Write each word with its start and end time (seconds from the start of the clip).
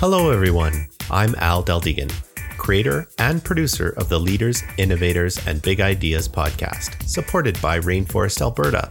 Hello, 0.00 0.30
everyone. 0.30 0.86
I'm 1.10 1.34
Al 1.38 1.64
Deldegan, 1.64 2.12
creator 2.56 3.08
and 3.18 3.42
producer 3.42 3.94
of 3.96 4.08
the 4.08 4.20
Leaders, 4.20 4.62
Innovators, 4.76 5.44
and 5.44 5.60
Big 5.60 5.80
Ideas 5.80 6.28
podcast, 6.28 7.02
supported 7.02 7.60
by 7.60 7.80
Rainforest 7.80 8.40
Alberta. 8.40 8.88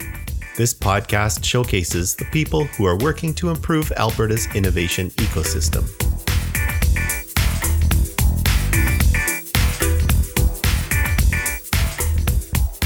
This 0.57 0.73
podcast 0.73 1.45
showcases 1.45 2.13
the 2.13 2.25
people 2.25 2.65
who 2.65 2.85
are 2.85 2.97
working 2.97 3.33
to 3.35 3.51
improve 3.51 3.89
Alberta's 3.93 4.53
innovation 4.53 5.09
ecosystem. 5.11 5.87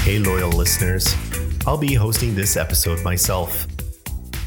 Hey, 0.04 0.20
loyal 0.20 0.50
listeners. 0.50 1.12
I'll 1.66 1.76
be 1.76 1.94
hosting 1.94 2.36
this 2.36 2.56
episode 2.56 3.02
myself. 3.02 3.66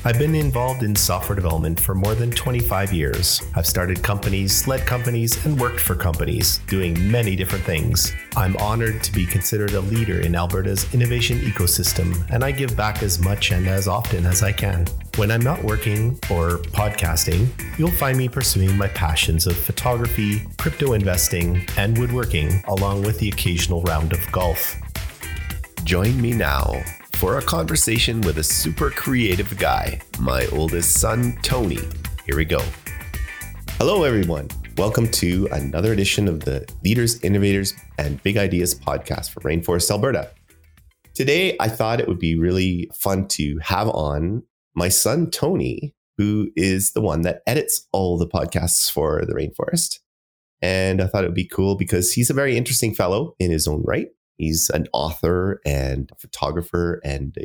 I've 0.07 0.19
been 0.19 0.35
involved 0.35 0.83
in 0.83 0.95
software 0.95 1.35
development 1.35 1.79
for 1.79 1.95
more 1.95 2.13
than 2.13 2.29
25 2.29 2.93
years. 2.93 3.41
I've 3.55 3.65
started 3.65 4.03
companies, 4.03 4.67
led 4.67 4.85
companies, 4.85 5.43
and 5.47 5.59
worked 5.59 5.79
for 5.79 5.95
companies, 5.95 6.59
doing 6.67 7.09
many 7.09 7.35
different 7.35 7.65
things. 7.65 8.13
I'm 8.37 8.55
honored 8.57 9.01
to 9.01 9.11
be 9.11 9.25
considered 9.25 9.71
a 9.71 9.79
leader 9.79 10.21
in 10.21 10.35
Alberta's 10.35 10.93
innovation 10.93 11.39
ecosystem, 11.39 12.23
and 12.29 12.43
I 12.43 12.51
give 12.51 12.77
back 12.77 13.01
as 13.01 13.17
much 13.17 13.51
and 13.51 13.67
as 13.67 13.87
often 13.87 14.27
as 14.27 14.43
I 14.43 14.51
can. 14.51 14.85
When 15.15 15.31
I'm 15.31 15.41
not 15.41 15.63
working 15.63 16.11
or 16.29 16.59
podcasting, 16.59 17.47
you'll 17.79 17.89
find 17.89 18.15
me 18.15 18.29
pursuing 18.29 18.77
my 18.77 18.89
passions 18.89 19.47
of 19.47 19.57
photography, 19.57 20.43
crypto 20.59 20.93
investing, 20.93 21.65
and 21.77 21.97
woodworking, 21.97 22.61
along 22.67 23.01
with 23.01 23.17
the 23.17 23.29
occasional 23.29 23.81
round 23.81 24.13
of 24.13 24.31
golf. 24.31 24.75
Join 25.83 26.21
me 26.21 26.33
now 26.33 26.83
for 27.15 27.37
a 27.37 27.41
conversation 27.41 28.19
with 28.21 28.39
a 28.39 28.43
super 28.43 28.89
creative 28.89 29.57
guy, 29.57 30.01
my 30.19 30.45
oldest 30.47 30.99
son, 30.99 31.37
Tony. 31.41 31.79
Here 32.25 32.35
we 32.35 32.43
go. 32.43 32.61
Hello, 33.77 34.03
everyone. 34.03 34.49
Welcome 34.77 35.07
to 35.11 35.47
another 35.53 35.93
edition 35.93 36.27
of 36.27 36.41
the 36.41 36.69
Leaders, 36.83 37.21
Innovators, 37.21 37.73
and 37.97 38.21
Big 38.21 38.35
Ideas 38.35 38.75
podcast 38.75 39.31
for 39.31 39.39
Rainforest 39.41 39.89
Alberta. 39.89 40.29
Today, 41.13 41.55
I 41.61 41.69
thought 41.69 42.01
it 42.01 42.09
would 42.09 42.19
be 42.19 42.37
really 42.37 42.91
fun 42.93 43.29
to 43.29 43.57
have 43.61 43.87
on 43.87 44.43
my 44.75 44.89
son, 44.89 45.31
Tony, 45.31 45.95
who 46.17 46.49
is 46.57 46.91
the 46.91 47.01
one 47.01 47.21
that 47.21 47.43
edits 47.47 47.87
all 47.93 48.17
the 48.17 48.27
podcasts 48.27 48.91
for 48.91 49.23
the 49.25 49.33
Rainforest. 49.33 49.99
And 50.61 51.01
I 51.01 51.07
thought 51.07 51.23
it 51.23 51.27
would 51.27 51.33
be 51.33 51.47
cool 51.47 51.75
because 51.77 52.11
he's 52.11 52.29
a 52.29 52.33
very 52.33 52.57
interesting 52.57 52.93
fellow 52.93 53.35
in 53.39 53.51
his 53.51 53.69
own 53.69 53.83
right. 53.85 54.07
He's 54.37 54.69
an 54.69 54.87
author 54.93 55.61
and 55.65 56.09
a 56.11 56.15
photographer, 56.15 57.01
and 57.03 57.35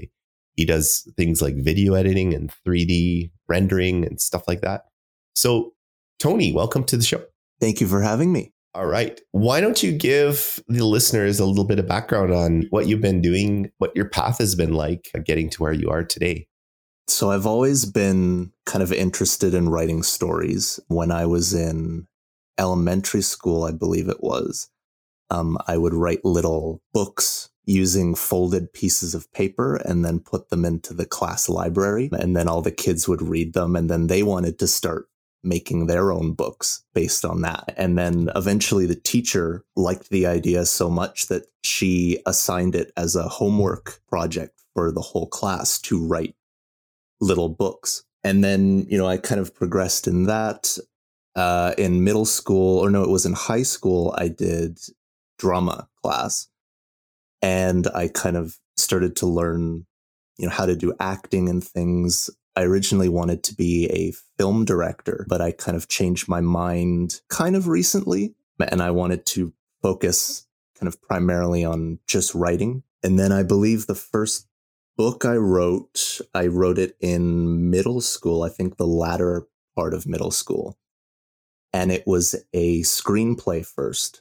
he 0.56 0.64
does 0.64 1.10
things 1.16 1.41
like 1.41 1.55
video 1.56 1.94
editing 1.94 2.34
and 2.34 2.52
3D 2.66 3.30
rendering 3.48 4.05
and 4.05 4.20
stuff 4.20 4.48
like 4.48 4.60
that. 4.60 4.86
So, 5.34 5.72
Tony, 6.19 6.52
welcome 6.52 6.84
to 6.84 6.97
the 6.97 7.05
show. 7.05 7.22
Thank 7.60 7.80
you 7.80 7.86
for 7.86 8.02
having 8.02 8.32
me. 8.32 8.52
All 8.74 8.86
right. 8.86 9.20
Why 9.32 9.60
don't 9.60 9.82
you 9.82 9.91
give 9.92 10.62
the 10.69 10.84
listeners 10.84 11.41
a 11.41 11.47
little 11.47 11.64
bit 11.64 11.78
of 11.78 11.88
background 11.88 12.32
on 12.32 12.66
what 12.70 12.86
you've 12.86 13.00
been 13.00 13.20
doing, 13.20 13.70
what 13.78 13.94
your 13.97 14.08
path 14.08 14.38
has 14.38 14.54
been 14.54 14.75
like 14.75 15.10
getting 15.25 15.50
to 15.50 15.62
where 15.62 15.72
you 15.72 15.91
are 15.91 16.04
today? 16.04 16.47
So, 17.08 17.30
I've 17.30 17.47
always 17.47 17.84
been 17.84 18.52
kind 18.66 18.82
of 18.82 18.92
interested 18.92 19.54
in 19.54 19.69
writing 19.69 20.02
stories. 20.02 20.78
When 20.88 21.10
I 21.10 21.27
was 21.27 21.52
in 21.54 22.06
elementary 22.58 23.22
school, 23.22 23.64
I 23.64 23.72
believe 23.72 24.08
it 24.08 24.22
was, 24.22 24.69
um, 25.30 25.58
I 25.66 25.76
would 25.76 25.94
write 25.94 26.24
little 26.24 26.82
books 26.92 27.50
using 27.66 28.14
folded 28.14 28.72
pieces 28.72 29.14
of 29.14 29.32
paper 29.32 29.76
and 29.76 30.04
then 30.04 30.18
put 30.18 30.50
them 30.50 30.64
into 30.64 30.92
the 30.92 31.06
class 31.06 31.48
library. 31.48 32.10
And 32.12 32.36
then 32.36 32.48
all 32.48 32.62
the 32.62 32.72
kids 32.72 33.06
would 33.06 33.22
read 33.22 33.52
them. 33.52 33.76
And 33.76 33.88
then 33.88 34.08
they 34.08 34.22
wanted 34.22 34.58
to 34.58 34.66
start 34.66 35.08
making 35.42 35.86
their 35.86 36.12
own 36.12 36.32
books 36.32 36.84
based 36.94 37.24
on 37.24 37.42
that. 37.42 37.72
And 37.76 37.96
then 37.96 38.28
eventually 38.34 38.86
the 38.86 38.94
teacher 38.96 39.64
liked 39.76 40.10
the 40.10 40.26
idea 40.26 40.66
so 40.66 40.91
much 40.91 41.28
that 41.28 41.47
she 41.62 42.20
assigned 42.26 42.74
it 42.74 42.92
as 42.97 43.16
a 43.16 43.28
homework 43.28 44.00
project 44.08 44.60
for 44.74 44.92
the 44.92 45.00
whole 45.00 45.26
class 45.26 45.78
to 45.82 46.04
write 46.04 46.34
little 47.20 47.48
books. 47.48 48.04
And 48.22 48.44
then, 48.44 48.86
you 48.88 48.98
know, 48.98 49.06
I 49.06 49.16
kind 49.16 49.41
of 49.41 49.54
progressed 49.54 50.06
in 50.06 50.24
that. 50.24 50.76
Uh, 51.36 51.74
in 51.78 52.02
middle 52.02 52.24
school, 52.24 52.80
or 52.80 52.91
no, 52.91 53.04
it 53.04 53.08
was 53.08 53.24
in 53.24 53.32
high 53.32 53.62
school, 53.62 54.12
I 54.18 54.26
did 54.26 54.80
drama 55.41 55.89
class. 56.03 56.49
And 57.43 57.89
I 57.95 58.09
kind 58.09 58.37
of 58.37 58.59
started 58.77 59.17
to 59.17 59.27
learn, 59.27 59.87
you 60.39 60.47
know, 60.47 60.53
how 60.53 60.67
to 60.67 60.77
do 60.77 60.95
acting 61.01 61.49
and 61.49 61.65
things. 61.65 62.28
I 62.55 62.62
originally 62.62 63.09
wanted 63.09 63.43
to 63.45 63.55
be 63.55 63.87
a 63.87 64.12
film 64.39 64.65
director, 64.65 65.25
but 65.28 65.41
I 65.41 65.53
kind 65.53 65.77
of 65.77 65.89
changed 65.89 66.28
my 66.28 66.43
mind 66.43 67.23
kind 67.28 67.56
of 67.56 67.67
recently. 67.67 68.34
And 68.61 68.83
I 68.83 68.91
wanted 68.91 69.25
to 69.27 69.55
focus 69.81 70.47
kind 70.78 70.87
of 70.87 71.01
primarily 71.01 71.65
on 71.65 71.99
just 72.07 72.34
writing. 72.34 72.83
And 73.03 73.19
then 73.19 73.33
I 73.33 73.43
believe 73.43 73.87
the 73.87 73.95
first 73.95 74.47
book 74.99 75.25
I 75.25 75.37
wrote, 75.37 76.21
I 76.34 76.49
wrote 76.49 76.78
it 76.78 76.95
in 77.01 77.71
middle 77.71 78.03
school, 78.03 78.43
I 78.43 78.51
think 78.51 78.77
the 78.77 78.87
latter 78.87 79.47
part 79.75 79.95
of 79.95 80.07
middle 80.07 80.31
school. 80.31 80.77
And 81.72 81.91
it 81.91 82.07
was 82.07 82.34
a 82.53 82.81
screenplay 82.83 83.65
first 83.65 84.21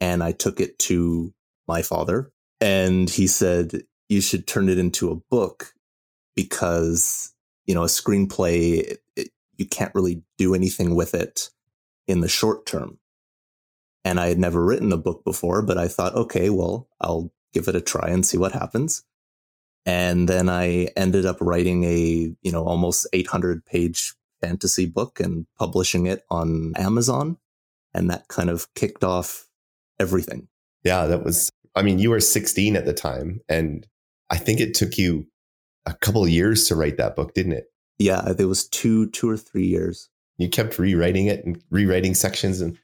and 0.00 0.22
I 0.22 0.32
took 0.32 0.60
it 0.60 0.78
to 0.80 1.32
my 1.66 1.82
father 1.82 2.30
and 2.60 3.08
he 3.08 3.26
said, 3.26 3.82
you 4.08 4.20
should 4.20 4.46
turn 4.46 4.68
it 4.68 4.78
into 4.78 5.10
a 5.10 5.16
book 5.16 5.74
because, 6.34 7.34
you 7.66 7.74
know, 7.74 7.82
a 7.82 7.86
screenplay, 7.86 8.78
it, 8.78 9.02
it, 9.16 9.28
you 9.56 9.66
can't 9.66 9.94
really 9.94 10.22
do 10.38 10.54
anything 10.54 10.94
with 10.94 11.14
it 11.14 11.50
in 12.06 12.20
the 12.20 12.28
short 12.28 12.64
term. 12.66 12.98
And 14.04 14.18
I 14.18 14.28
had 14.28 14.38
never 14.38 14.64
written 14.64 14.92
a 14.92 14.96
book 14.96 15.24
before, 15.24 15.62
but 15.62 15.76
I 15.76 15.88
thought, 15.88 16.14
okay, 16.14 16.48
well, 16.48 16.88
I'll 17.00 17.30
give 17.52 17.68
it 17.68 17.76
a 17.76 17.80
try 17.80 18.08
and 18.08 18.24
see 18.24 18.38
what 18.38 18.52
happens. 18.52 19.04
And 19.84 20.28
then 20.28 20.48
I 20.48 20.88
ended 20.96 21.26
up 21.26 21.38
writing 21.40 21.84
a, 21.84 22.34
you 22.42 22.52
know, 22.52 22.64
almost 22.64 23.06
800 23.12 23.64
page 23.66 24.14
fantasy 24.40 24.86
book 24.86 25.20
and 25.20 25.46
publishing 25.58 26.06
it 26.06 26.24
on 26.30 26.72
Amazon. 26.76 27.38
And 27.94 28.10
that 28.10 28.28
kind 28.28 28.50
of 28.50 28.72
kicked 28.74 29.02
off 29.02 29.47
everything. 30.00 30.48
Yeah, 30.84 31.06
that 31.06 31.24
was, 31.24 31.50
I 31.74 31.82
mean, 31.82 31.98
you 31.98 32.10
were 32.10 32.20
16 32.20 32.76
at 32.76 32.84
the 32.84 32.92
time, 32.92 33.40
and 33.48 33.86
I 34.30 34.36
think 34.36 34.60
it 34.60 34.74
took 34.74 34.96
you 34.96 35.26
a 35.86 35.94
couple 35.94 36.26
years 36.28 36.66
to 36.68 36.76
write 36.76 36.96
that 36.98 37.16
book, 37.16 37.34
didn't 37.34 37.52
it? 37.52 37.66
Yeah, 37.98 38.32
it 38.38 38.44
was 38.44 38.68
two, 38.68 39.10
two 39.10 39.28
or 39.28 39.36
three 39.36 39.66
years. 39.66 40.08
You 40.36 40.48
kept 40.48 40.78
rewriting 40.78 41.26
it 41.26 41.44
and 41.44 41.62
rewriting 41.70 42.14
sections 42.14 42.60
and 42.60 42.78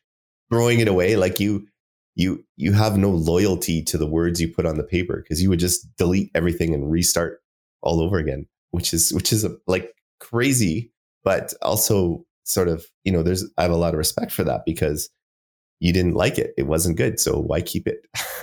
throwing 0.51 0.81
it 0.81 0.89
away. 0.89 1.17
Like 1.17 1.39
you, 1.39 1.69
you, 2.17 2.45
you 2.57 2.73
have 2.73 2.97
no 2.97 3.11
loyalty 3.11 3.83
to 3.85 3.99
the 3.99 4.07
words 4.07 4.41
you 4.41 4.53
put 4.53 4.67
on 4.67 4.77
the 4.77 4.85
paper 4.85 5.23
because 5.23 5.41
you 5.41 5.49
would 5.51 5.61
just 5.61 5.87
delete 5.97 6.31
everything 6.35 6.75
and 6.75 6.91
restart 6.91 7.41
all 7.83 8.01
over 8.01 8.19
again, 8.19 8.47
which 8.73 8.93
is, 8.93 9.13
which 9.13 9.33
is 9.33 9.45
a, 9.45 9.57
like 9.67 9.95
crazy, 10.19 10.93
but 11.23 11.55
also 11.63 12.25
sort 12.45 12.69
of, 12.69 12.87
you 13.05 13.13
know, 13.13 13.23
there's, 13.23 13.45
I 13.57 13.63
have 13.63 13.71
a 13.71 13.77
lot 13.77 13.95
of 13.95 13.99
respect 13.99 14.33
for 14.33 14.43
that 14.45 14.65
because 14.65 15.11
you 15.81 15.93
didn't 15.93 16.15
like 16.15 16.39
it. 16.39 16.55
It 16.57 16.67
wasn't 16.67 16.97
good. 16.97 17.21
So 17.21 17.39
why 17.41 17.61
keep 17.61 17.87
it? 17.87 18.07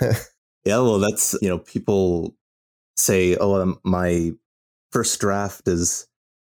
yeah, 0.64 0.78
well, 0.78 0.98
that's, 0.98 1.36
you 1.42 1.48
know, 1.48 1.58
people 1.58 2.36
say, 2.96 3.36
oh, 3.36 3.60
um, 3.60 3.78
my 3.84 4.32
first 4.92 5.18
draft 5.20 5.66
is 5.66 6.06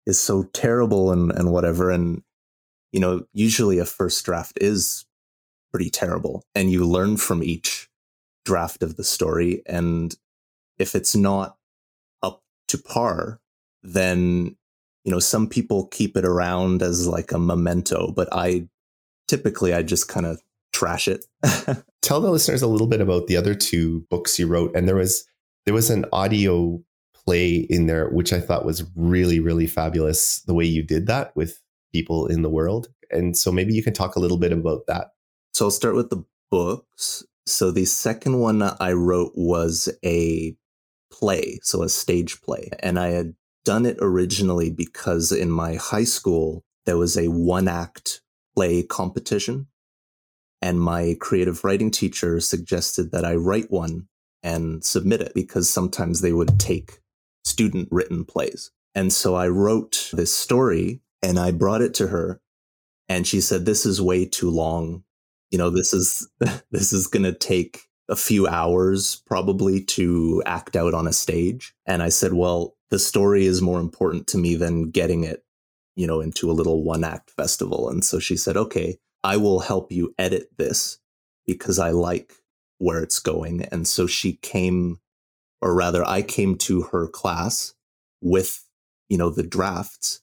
is 0.06 0.18
so 0.18 0.44
terrible 0.54 1.12
and 1.12 1.30
and 1.32 1.52
whatever 1.52 1.90
and 1.90 2.22
you 2.92 3.00
know 3.00 3.24
usually 3.34 3.78
a 3.78 3.84
first 3.84 4.24
draft 4.24 4.56
is 4.60 5.04
pretty 5.70 5.90
terrible 5.90 6.42
and 6.54 6.72
you 6.72 6.86
learn 6.86 7.16
from 7.16 7.42
each 7.42 7.90
draft 8.46 8.82
of 8.82 8.96
the 8.96 9.04
story 9.04 9.62
and 9.66 10.16
if 10.78 10.94
it's 10.94 11.14
not 11.14 11.56
up 12.22 12.42
to 12.68 12.78
par 12.78 13.38
then 13.82 14.56
you 15.04 15.12
know 15.12 15.18
some 15.18 15.46
people 15.46 15.86
keep 15.88 16.16
it 16.16 16.24
around 16.24 16.80
as 16.80 17.06
like 17.06 17.30
a 17.30 17.38
memento 17.38 18.10
but 18.10 18.28
i 18.32 18.66
typically 19.26 19.74
i 19.74 19.82
just 19.82 20.08
kind 20.08 20.24
of 20.24 20.40
trash 20.78 21.08
it. 21.08 21.26
Tell 22.02 22.20
the 22.20 22.30
listeners 22.30 22.62
a 22.62 22.68
little 22.68 22.86
bit 22.86 23.00
about 23.00 23.26
the 23.26 23.36
other 23.36 23.54
two 23.54 24.06
books 24.10 24.38
you 24.38 24.46
wrote, 24.46 24.74
and 24.76 24.88
there 24.88 24.96
was 24.96 25.24
there 25.66 25.74
was 25.74 25.90
an 25.90 26.04
audio 26.12 26.80
play 27.14 27.56
in 27.56 27.86
there 27.86 28.08
which 28.08 28.32
I 28.32 28.40
thought 28.40 28.64
was 28.64 28.84
really 28.94 29.40
really 29.40 29.66
fabulous. 29.66 30.40
The 30.42 30.54
way 30.54 30.64
you 30.64 30.82
did 30.82 31.06
that 31.06 31.34
with 31.34 31.60
people 31.92 32.26
in 32.26 32.42
the 32.42 32.50
world, 32.50 32.88
and 33.10 33.36
so 33.36 33.50
maybe 33.50 33.74
you 33.74 33.82
can 33.82 33.92
talk 33.92 34.14
a 34.14 34.20
little 34.20 34.38
bit 34.38 34.52
about 34.52 34.86
that. 34.86 35.08
So 35.52 35.66
I'll 35.66 35.70
start 35.70 35.96
with 35.96 36.10
the 36.10 36.24
books. 36.50 37.24
So 37.46 37.70
the 37.70 37.86
second 37.86 38.38
one 38.38 38.62
I 38.62 38.92
wrote 38.92 39.32
was 39.34 39.88
a 40.04 40.54
play, 41.10 41.58
so 41.62 41.82
a 41.82 41.88
stage 41.88 42.40
play, 42.42 42.70
and 42.80 42.98
I 42.98 43.08
had 43.08 43.34
done 43.64 43.84
it 43.84 43.98
originally 44.00 44.70
because 44.70 45.32
in 45.32 45.50
my 45.50 45.74
high 45.74 46.04
school 46.04 46.64
there 46.86 46.96
was 46.96 47.18
a 47.18 47.28
one 47.28 47.68
act 47.68 48.22
play 48.54 48.82
competition 48.82 49.66
and 50.62 50.80
my 50.80 51.16
creative 51.20 51.64
writing 51.64 51.90
teacher 51.90 52.40
suggested 52.40 53.12
that 53.12 53.24
I 53.24 53.34
write 53.34 53.70
one 53.70 54.08
and 54.42 54.84
submit 54.84 55.20
it 55.20 55.34
because 55.34 55.68
sometimes 55.68 56.20
they 56.20 56.32
would 56.32 56.58
take 56.58 57.00
student 57.44 57.88
written 57.90 58.24
plays. 58.24 58.70
And 58.94 59.12
so 59.12 59.34
I 59.34 59.48
wrote 59.48 60.10
this 60.12 60.34
story 60.34 61.00
and 61.22 61.38
I 61.38 61.50
brought 61.52 61.82
it 61.82 61.94
to 61.94 62.08
her 62.08 62.40
And 63.08 63.26
she 63.26 63.40
said, 63.40 63.64
This 63.64 63.86
is 63.86 64.02
way 64.02 64.26
too 64.26 64.50
long. 64.50 65.04
You 65.50 65.58
know, 65.58 65.70
this 65.70 65.94
is 65.94 66.28
this 66.70 66.92
is 66.92 67.06
gonna 67.06 67.32
take 67.32 67.82
a 68.08 68.16
few 68.16 68.46
hours 68.46 69.22
probably 69.26 69.84
to 69.84 70.42
act 70.46 70.76
out 70.76 70.94
on 70.94 71.06
a 71.06 71.12
stage. 71.12 71.74
And 71.86 72.02
I 72.02 72.08
said, 72.10 72.32
Well, 72.34 72.76
the 72.90 72.98
story 72.98 73.46
is 73.46 73.62
more 73.62 73.80
important 73.80 74.26
to 74.28 74.38
me 74.38 74.54
than 74.56 74.90
getting 74.90 75.24
it, 75.24 75.44
you 75.96 76.06
know, 76.06 76.20
into 76.20 76.50
a 76.50 76.54
little 76.54 76.84
one 76.84 77.04
act 77.04 77.30
festival. 77.30 77.88
And 77.88 78.04
so 78.04 78.18
she 78.18 78.36
said, 78.36 78.56
Okay, 78.56 78.98
I 79.28 79.36
will 79.36 79.60
help 79.60 79.92
you 79.92 80.14
edit 80.18 80.48
this 80.56 81.00
because 81.46 81.78
I 81.78 81.90
like 81.90 82.32
where 82.78 83.02
it's 83.02 83.18
going. 83.18 83.64
And 83.70 83.86
so 83.86 84.06
she 84.06 84.32
came, 84.32 85.00
or 85.60 85.74
rather, 85.74 86.02
I 86.02 86.22
came 86.22 86.56
to 86.58 86.84
her 86.84 87.06
class 87.06 87.74
with, 88.22 88.64
you 89.10 89.18
know, 89.18 89.28
the 89.28 89.42
drafts 89.42 90.22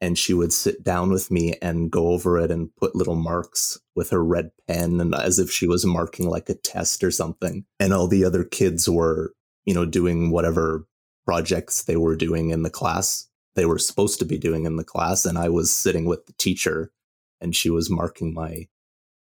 and 0.00 0.16
she 0.16 0.32
would 0.32 0.52
sit 0.52 0.84
down 0.84 1.10
with 1.10 1.32
me 1.32 1.54
and 1.60 1.90
go 1.90 2.10
over 2.10 2.38
it 2.38 2.52
and 2.52 2.74
put 2.76 2.94
little 2.94 3.16
marks 3.16 3.80
with 3.96 4.10
her 4.10 4.24
red 4.24 4.52
pen 4.68 5.00
and 5.00 5.16
as 5.16 5.40
if 5.40 5.50
she 5.50 5.66
was 5.66 5.84
marking 5.84 6.28
like 6.28 6.48
a 6.48 6.54
test 6.54 7.02
or 7.02 7.10
something. 7.10 7.64
And 7.80 7.92
all 7.92 8.06
the 8.06 8.24
other 8.24 8.44
kids 8.44 8.88
were, 8.88 9.34
you 9.64 9.74
know, 9.74 9.84
doing 9.84 10.30
whatever 10.30 10.86
projects 11.24 11.82
they 11.82 11.96
were 11.96 12.14
doing 12.14 12.50
in 12.50 12.62
the 12.62 12.70
class 12.70 13.28
they 13.56 13.64
were 13.64 13.78
supposed 13.78 14.18
to 14.18 14.24
be 14.24 14.38
doing 14.38 14.64
in 14.64 14.76
the 14.76 14.84
class 14.84 15.24
and 15.24 15.38
I 15.38 15.48
was 15.48 15.74
sitting 15.74 16.04
with 16.04 16.26
the 16.26 16.32
teacher 16.34 16.92
and 17.40 17.54
she 17.54 17.70
was 17.70 17.90
marking 17.90 18.34
my 18.34 18.68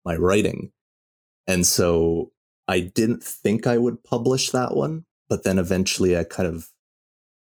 my 0.04 0.16
writing. 0.16 0.72
And 1.46 1.66
so 1.66 2.32
I 2.68 2.80
didn't 2.80 3.22
think 3.22 3.66
I 3.66 3.78
would 3.78 4.04
publish 4.04 4.50
that 4.50 4.76
one, 4.76 5.04
but 5.28 5.44
then 5.44 5.58
eventually 5.58 6.16
I 6.16 6.24
kind 6.24 6.48
of 6.48 6.70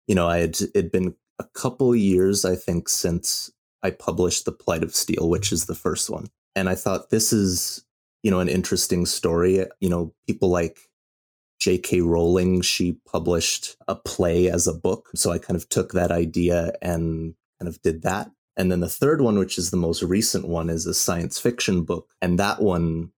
you 0.07 0.15
know, 0.15 0.27
I 0.27 0.39
had 0.39 0.57
it'd 0.61 0.91
been 0.91 1.15
a 1.39 1.45
couple 1.53 1.95
years 1.95 2.45
I 2.45 2.55
think 2.55 2.89
since 2.89 3.51
I 3.83 3.91
published 3.91 4.45
The 4.45 4.51
Plight 4.51 4.83
of 4.83 4.95
Steel, 4.95 5.29
which 5.29 5.51
is 5.51 5.65
the 5.65 5.75
first 5.75 6.09
one. 6.09 6.27
And 6.55 6.69
I 6.69 6.75
thought 6.75 7.09
this 7.09 7.33
is, 7.33 7.83
you 8.23 8.31
know, 8.31 8.39
an 8.39 8.49
interesting 8.49 9.05
story. 9.05 9.65
You 9.81 9.89
know, 9.89 10.13
people 10.25 10.49
like 10.49 10.79
J.K. 11.59 12.01
Rowling, 12.01 12.61
she 12.61 12.97
published 13.05 13.75
a 13.87 13.95
play 13.95 14.49
as 14.49 14.67
a 14.67 14.73
book. 14.73 15.09
So 15.15 15.31
I 15.31 15.37
kind 15.37 15.55
of 15.55 15.67
took 15.69 15.93
that 15.93 16.11
idea 16.11 16.73
and 16.81 17.35
kind 17.59 17.67
of 17.67 17.81
did 17.81 18.03
that. 18.03 18.31
And 18.55 18.71
then 18.71 18.81
the 18.81 18.89
third 18.89 19.21
one, 19.21 19.39
which 19.39 19.57
is 19.57 19.71
the 19.71 19.77
most 19.77 20.03
recent 20.03 20.47
one, 20.47 20.69
is 20.69 20.85
a 20.85 20.93
science 20.93 21.39
fiction 21.39 21.83
book. 21.83 22.13
And 22.21 22.37
that 22.39 22.61
one 22.61 23.11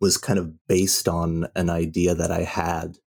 was 0.00 0.16
kind 0.16 0.38
of 0.38 0.66
based 0.66 1.08
on 1.08 1.48
an 1.54 1.70
idea 1.70 2.14
that 2.14 2.30
I 2.30 2.42
had 2.42 2.98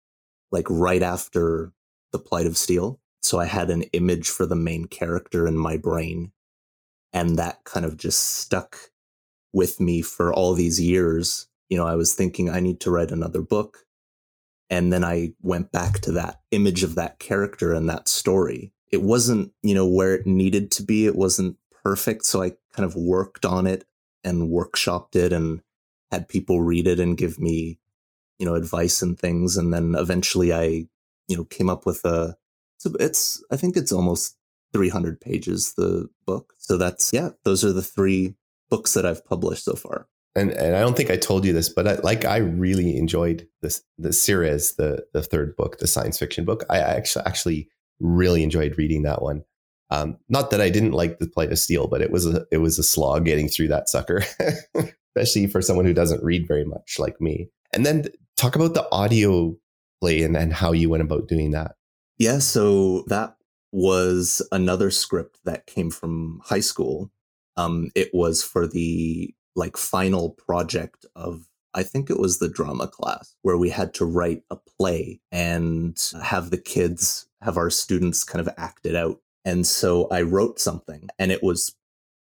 like 0.51 0.67
right 0.69 1.01
after 1.01 1.71
The 2.11 2.19
Plight 2.19 2.45
of 2.45 2.57
Steel. 2.57 2.99
So 3.21 3.39
I 3.39 3.45
had 3.45 3.69
an 3.69 3.83
image 3.93 4.29
for 4.29 4.45
the 4.45 4.55
main 4.55 4.85
character 4.85 5.47
in 5.47 5.57
my 5.57 5.77
brain. 5.77 6.31
And 7.13 7.37
that 7.37 7.63
kind 7.63 7.85
of 7.85 7.97
just 7.97 8.37
stuck 8.37 8.77
with 9.51 9.79
me 9.79 10.01
for 10.01 10.33
all 10.33 10.53
these 10.53 10.79
years. 10.79 11.47
You 11.69 11.77
know, 11.77 11.87
I 11.87 11.95
was 11.95 12.13
thinking 12.13 12.49
I 12.49 12.59
need 12.59 12.79
to 12.81 12.91
write 12.91 13.11
another 13.11 13.41
book. 13.41 13.85
And 14.69 14.93
then 14.93 15.03
I 15.03 15.33
went 15.41 15.71
back 15.71 15.99
to 16.01 16.11
that 16.13 16.41
image 16.51 16.83
of 16.83 16.95
that 16.95 17.17
character 17.17 17.73
and 17.73 17.89
that 17.89 18.07
story. 18.07 18.71
It 18.91 19.01
wasn't, 19.01 19.51
you 19.61 19.75
know, 19.75 19.87
where 19.87 20.15
it 20.15 20.25
needed 20.25 20.71
to 20.71 20.83
be. 20.83 21.05
It 21.05 21.15
wasn't 21.15 21.57
perfect. 21.83 22.25
So 22.25 22.41
I 22.41 22.51
kind 22.73 22.85
of 22.85 22.95
worked 22.95 23.45
on 23.45 23.67
it 23.67 23.85
and 24.23 24.49
workshopped 24.49 25.15
it 25.15 25.31
and 25.31 25.61
had 26.11 26.27
people 26.27 26.61
read 26.61 26.87
it 26.87 26.99
and 26.99 27.17
give 27.17 27.39
me, 27.39 27.79
you 28.37 28.45
know, 28.45 28.55
advice 28.55 29.01
and 29.01 29.17
things. 29.17 29.57
And 29.57 29.73
then 29.73 29.95
eventually 29.97 30.53
I, 30.53 30.87
you 31.27 31.37
know, 31.37 31.45
came 31.45 31.69
up 31.69 31.85
with 31.85 32.03
a, 32.05 32.35
it's, 32.99 33.43
I 33.51 33.57
think 33.57 33.77
it's 33.77 33.91
almost 33.91 34.35
300 34.73 35.21
pages, 35.21 35.73
the 35.73 36.09
book. 36.25 36.53
So 36.57 36.77
that's, 36.77 37.11
yeah, 37.13 37.29
those 37.43 37.63
are 37.63 37.73
the 37.73 37.81
three 37.81 38.35
books 38.69 38.93
that 38.93 39.05
I've 39.05 39.25
published 39.25 39.65
so 39.65 39.73
far 39.73 40.07
and 40.35 40.51
and 40.51 40.75
I 40.75 40.81
don't 40.81 40.95
think 40.95 41.09
I 41.09 41.17
told 41.17 41.45
you 41.45 41.53
this, 41.53 41.69
but 41.69 41.87
I, 41.87 41.93
like 41.95 42.25
I 42.25 42.37
really 42.37 42.97
enjoyed 42.97 43.47
this 43.61 43.81
the 43.97 44.13
series, 44.13 44.75
the 44.75 45.05
the 45.13 45.21
third 45.21 45.55
book, 45.55 45.79
the 45.79 45.87
science 45.87 46.17
fiction 46.19 46.45
book. 46.45 46.63
I 46.69 46.79
actually 46.79 47.25
actually 47.25 47.69
really 47.99 48.43
enjoyed 48.43 48.77
reading 48.77 49.03
that 49.03 49.21
one. 49.21 49.43
Um, 49.91 50.17
not 50.29 50.51
that 50.51 50.61
I 50.61 50.69
didn't 50.69 50.91
like 50.91 51.19
the 51.19 51.27
Plight 51.27 51.51
of 51.51 51.59
Steel, 51.59 51.87
but 51.87 52.01
it 52.01 52.11
was 52.11 52.25
a 52.25 52.45
it 52.51 52.57
was 52.57 52.77
a 52.77 52.83
slog 52.83 53.25
getting 53.25 53.47
through 53.47 53.69
that 53.69 53.89
sucker, 53.89 54.23
especially 55.15 55.47
for 55.47 55.61
someone 55.61 55.85
who 55.85 55.93
doesn't 55.93 56.23
read 56.23 56.47
very 56.47 56.65
much 56.65 56.97
like 56.99 57.19
me. 57.19 57.49
And 57.73 57.85
then 57.85 58.05
talk 58.37 58.55
about 58.55 58.73
the 58.73 58.87
audio 58.91 59.55
play 59.99 60.23
and, 60.23 60.37
and 60.37 60.53
how 60.53 60.71
you 60.71 60.89
went 60.89 61.03
about 61.03 61.27
doing 61.27 61.51
that. 61.51 61.75
Yeah, 62.17 62.39
so 62.39 63.03
that 63.07 63.35
was 63.71 64.47
another 64.51 64.91
script 64.91 65.39
that 65.45 65.67
came 65.67 65.89
from 65.89 66.41
high 66.43 66.59
school. 66.59 67.11
Um, 67.57 67.89
it 67.95 68.09
was 68.13 68.43
for 68.43 68.67
the 68.67 69.33
like 69.55 69.77
final 69.77 70.31
project 70.31 71.05
of 71.15 71.48
I 71.73 71.83
think 71.83 72.09
it 72.09 72.19
was 72.19 72.39
the 72.39 72.49
drama 72.49 72.87
class 72.87 73.35
where 73.41 73.57
we 73.57 73.69
had 73.69 73.93
to 73.95 74.05
write 74.05 74.43
a 74.49 74.55
play 74.55 75.19
and 75.31 75.97
have 76.21 76.49
the 76.49 76.57
kids 76.57 77.27
have 77.41 77.57
our 77.57 77.69
students 77.69 78.23
kind 78.23 78.45
of 78.45 78.53
act 78.57 78.85
it 78.85 78.95
out. 78.95 79.19
And 79.45 79.65
so 79.65 80.07
I 80.09 80.21
wrote 80.23 80.59
something 80.59 81.09
and 81.17 81.31
it 81.31 81.43
was, 81.43 81.75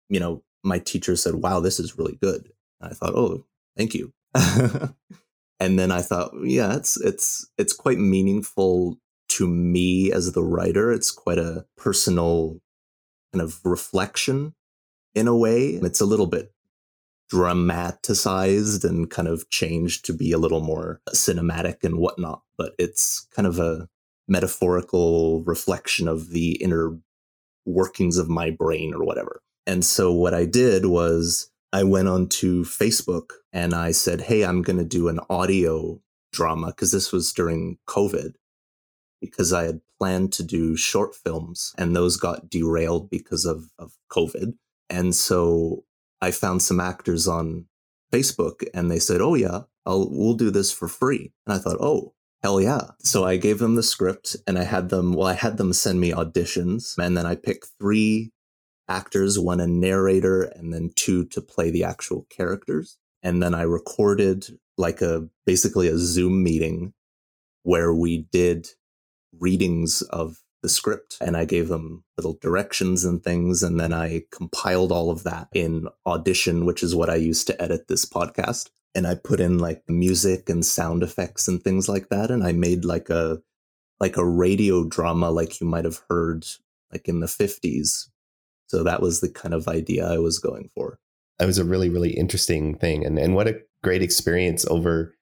you 0.10 0.20
know, 0.20 0.44
my 0.64 0.80
teacher 0.80 1.16
said, 1.16 1.36
wow, 1.36 1.60
this 1.60 1.80
is 1.80 1.98
really 1.98 2.18
good. 2.22 2.50
And 2.80 2.92
I 2.92 2.94
thought, 2.94 3.16
oh, 3.16 3.46
thank 3.78 3.94
you. 3.94 4.14
and 5.60 5.80
then 5.80 5.92
I 5.92 6.02
thought, 6.02 6.32
yeah, 6.44 6.76
it's, 6.76 7.00
it's, 7.02 7.50
it's 7.58 7.74
quite 7.74 7.98
meaningful 7.98 8.98
to 9.30 9.48
me 9.48 10.12
as 10.12 10.34
the 10.34 10.44
writer. 10.44 10.92
It's 10.92 11.12
quite 11.12 11.40
a 11.40 11.66
personal 11.78 12.60
kind 13.34 13.42
of 13.42 13.60
reflection 13.64 14.54
in 15.16 15.28
a 15.28 15.36
way. 15.36 15.76
And 15.76 15.86
it's 15.86 16.02
a 16.02 16.06
little 16.06 16.28
bit 16.28 16.52
dramatized 17.30 18.84
and 18.84 19.10
kind 19.10 19.28
of 19.28 19.50
changed 19.50 20.06
to 20.06 20.14
be 20.14 20.32
a 20.32 20.38
little 20.38 20.62
more 20.62 21.02
cinematic 21.10 21.84
and 21.84 21.98
whatnot. 21.98 22.42
But 22.58 22.74
it's 22.78 23.28
kind 23.36 23.48
of 23.48 23.60
a 23.60 23.88
metaphorical 24.28 25.44
reflection 25.44 26.08
of 26.08 26.30
the 26.30 26.54
inner 26.62 26.98
workings 27.66 28.18
of 28.18 28.30
my 28.30 28.50
brain 28.50 28.94
or 28.94 29.04
whatever. 29.04 29.42
And 29.68 29.86
so 29.86 30.12
what 30.12 30.34
I 30.34 30.46
did 30.46 30.86
was 30.86 31.52
I 31.72 31.84
went 31.84 32.08
onto 32.08 32.64
Facebook 32.64 33.32
and 33.54 33.74
I 33.74 33.92
said, 33.92 34.22
Hey, 34.22 34.44
I'm 34.44 34.62
going 34.62 34.80
to 34.80 34.86
do 34.86 35.08
an 35.08 35.20
audio 35.30 36.02
drama 36.32 36.68
because 36.68 36.92
this 36.92 37.12
was 37.12 37.32
during 37.34 37.78
COVID 37.88 38.34
because 39.22 39.54
I 39.54 39.64
had 39.64 39.82
planned 40.00 40.32
to 40.34 40.44
do 40.44 40.76
short 40.76 41.14
films 41.16 41.74
and 41.78 41.96
those 41.96 42.18
got 42.18 42.50
derailed 42.50 43.10
because 43.10 43.46
of, 43.46 43.70
of 43.78 43.94
COVID. 44.12 44.54
And 44.90 45.14
so 45.14 45.84
I 46.22 46.32
found 46.32 46.62
some 46.62 46.80
actors 46.80 47.28
on 47.28 47.66
Facebook 48.12 48.64
and 48.74 48.90
they 48.90 49.00
said, 49.00 49.22
"Oh 49.22 49.36
yeah, 49.36 49.62
I'll 49.86 50.10
we'll 50.12 50.36
do 50.36 50.52
this 50.52 50.72
for 50.72 50.88
free." 50.88 51.32
And 51.46 51.56
I 51.56 51.60
thought, 51.60 51.78
"Oh, 51.80 52.14
hell 52.44 52.60
yeah." 52.62 52.92
So 53.00 53.24
I 53.26 53.38
gave 53.38 53.60
them 53.60 53.76
the 53.76 53.84
script 53.84 54.36
and 54.48 54.58
I 54.58 54.64
had 54.64 54.90
them 54.90 55.14
well 55.14 55.28
I 55.28 55.34
had 55.34 55.58
them 55.58 55.74
send 55.74 56.00
me 56.00 56.12
auditions 56.12 56.98
and 56.98 57.18
then 57.18 57.26
I 57.26 57.36
picked 57.36 57.68
3 57.80 58.32
actors, 58.88 59.38
one 59.40 59.60
a 59.60 59.68
narrator 59.68 60.44
and 60.44 60.74
then 60.74 60.92
two 60.96 61.26
to 61.26 61.42
play 61.42 61.70
the 61.70 61.84
actual 61.84 62.26
characters. 62.30 62.98
And 63.22 63.42
then 63.44 63.54
I 63.54 63.62
recorded 63.62 64.48
like 64.78 65.02
a 65.02 65.28
basically 65.46 65.88
a 65.88 65.98
Zoom 65.98 66.44
meeting 66.44 66.94
where 67.64 67.94
we 67.94 68.28
did 68.32 68.68
readings 69.38 70.02
of 70.02 70.42
the 70.62 70.70
script 70.70 71.18
and 71.22 71.38
I 71.38 71.46
gave 71.46 71.68
them 71.68 72.04
little 72.18 72.38
directions 72.42 73.06
and 73.06 73.24
things. 73.24 73.64
And 73.64 73.80
then 73.80 73.94
I 73.94 74.24
compiled 74.32 74.92
all 74.92 75.10
of 75.10 75.24
that 75.24 75.48
in 75.54 75.88
Audition, 76.06 76.66
which 76.66 76.84
is 76.84 76.96
what 76.96 77.10
I 77.10 77.16
use 77.16 77.44
to 77.46 77.62
edit 77.62 77.88
this 77.88 78.06
podcast. 78.06 78.70
And 78.96 79.08
I 79.08 79.16
put 79.16 79.40
in 79.40 79.60
like 79.60 79.84
music 79.88 80.50
and 80.50 80.66
sound 80.66 81.04
effects 81.04 81.48
and 81.48 81.64
things 81.64 81.88
like 81.88 82.10
that. 82.10 82.32
And 82.32 82.44
I 82.44 82.52
made 82.52 82.86
like 82.86 83.10
a, 83.10 83.42
like 84.00 84.18
a 84.18 84.26
radio 84.26 84.84
drama, 84.84 85.30
like 85.30 85.62
you 85.62 85.68
might 85.68 85.86
have 85.86 86.02
heard 86.10 86.46
like 86.92 87.08
in 87.08 87.20
the 87.20 87.28
50s. 87.28 88.08
So 88.68 88.84
that 88.84 89.02
was 89.02 89.22
the 89.22 89.30
kind 89.30 89.54
of 89.54 89.68
idea 89.68 90.08
I 90.08 90.18
was 90.18 90.40
going 90.40 90.70
for. 90.76 91.00
That 91.38 91.46
was 91.46 91.58
a 91.58 91.66
really, 91.66 91.90
really 91.90 92.12
interesting 92.12 92.76
thing. 92.78 93.06
And, 93.06 93.18
and 93.18 93.36
what 93.36 93.48
a 93.48 93.62
great 93.84 94.02
experience 94.02 94.66
over, 94.66 95.16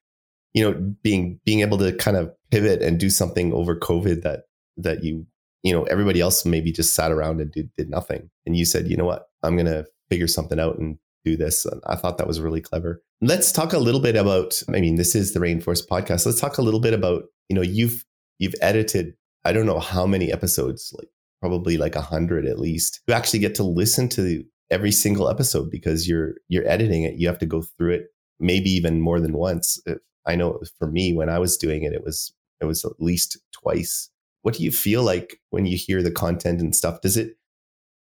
you 0.53 0.63
know, 0.63 0.73
being, 1.03 1.39
being 1.45 1.59
able 1.59 1.77
to 1.77 1.93
kind 1.93 2.17
of 2.17 2.33
pivot 2.49 2.81
and 2.81 2.99
do 2.99 3.09
something 3.09 3.53
over 3.53 3.75
COVID 3.75 4.23
that 4.23 4.46
that 4.77 5.03
you 5.03 5.25
you 5.63 5.73
know 5.73 5.83
everybody 5.83 6.21
else 6.21 6.45
maybe 6.45 6.71
just 6.71 6.95
sat 6.95 7.11
around 7.11 7.41
and 7.41 7.51
did, 7.51 7.69
did 7.77 7.89
nothing. 7.89 8.29
And 8.45 8.55
you 8.55 8.65
said 8.65 8.87
you 8.87 8.97
know 8.97 9.05
what? 9.05 9.27
I'm 9.43 9.57
to 9.57 9.85
figure 10.09 10.27
something 10.27 10.59
out 10.59 10.77
and 10.77 10.97
do 11.25 11.35
this. 11.35 11.65
And 11.65 11.81
i 11.87 11.95
thought 11.95 12.17
that 12.17 12.27
was 12.27 12.39
really 12.39 12.61
clever. 12.61 13.01
Let's 13.21 13.51
talk 13.51 13.73
a 13.73 13.79
little 13.79 14.01
bit 14.01 14.15
about 14.15 14.61
i 14.69 14.79
mean 14.79 14.95
this 14.95 15.15
is 15.15 15.33
the 15.33 15.39
rainforest 15.39 15.87
podcast. 15.87 16.25
Let's 16.25 16.39
talk 16.39 16.57
a 16.57 16.61
little 16.63 16.79
bit 16.79 16.93
about 16.93 17.23
you 17.49 17.55
know 17.55 17.61
you've 17.61 18.05
you've 18.39 18.55
edited 18.61 19.15
i 19.45 19.51
don't 19.51 19.65
know 19.65 19.79
how 19.79 20.05
many 20.05 20.31
episodes 20.31 20.93
like 20.97 21.09
probably 21.41 21.77
like 21.77 21.95
a 21.95 22.01
hundred 22.01 22.45
at 22.45 22.59
least. 22.59 23.01
You 23.07 23.13
actually 23.13 23.39
get 23.39 23.55
to 23.55 23.63
listen 23.63 24.09
to 24.09 24.43
every 24.69 24.91
single 24.91 25.29
episode 25.29 25.69
because 25.71 26.07
you're 26.07 26.35
you're 26.47 26.67
editing 26.67 27.03
it. 27.03 27.15
You 27.15 27.27
have 27.27 27.39
to 27.39 27.45
go 27.45 27.61
through 27.61 27.93
it 27.93 28.07
maybe 28.39 28.69
even 28.69 29.01
more 29.01 29.19
than 29.19 29.33
once. 29.33 29.81
I 30.27 30.35
know 30.35 30.59
for 30.77 30.87
me 30.87 31.13
when 31.13 31.29
i 31.29 31.39
was 31.39 31.57
doing 31.57 31.83
it 31.83 31.93
it 31.93 32.03
was 32.03 32.33
it 32.61 32.65
was 32.65 32.83
at 32.83 32.99
least 32.99 33.37
twice 33.51 34.09
what 34.47 34.53
do 34.53 34.63
you 34.63 34.71
feel 34.71 35.03
like 35.03 35.41
when 35.49 35.65
you 35.65 35.75
hear 35.75 36.01
the 36.01 36.09
content 36.09 36.61
and 36.61 36.73
stuff? 36.73 37.01
Does 37.01 37.17
it 37.17 37.35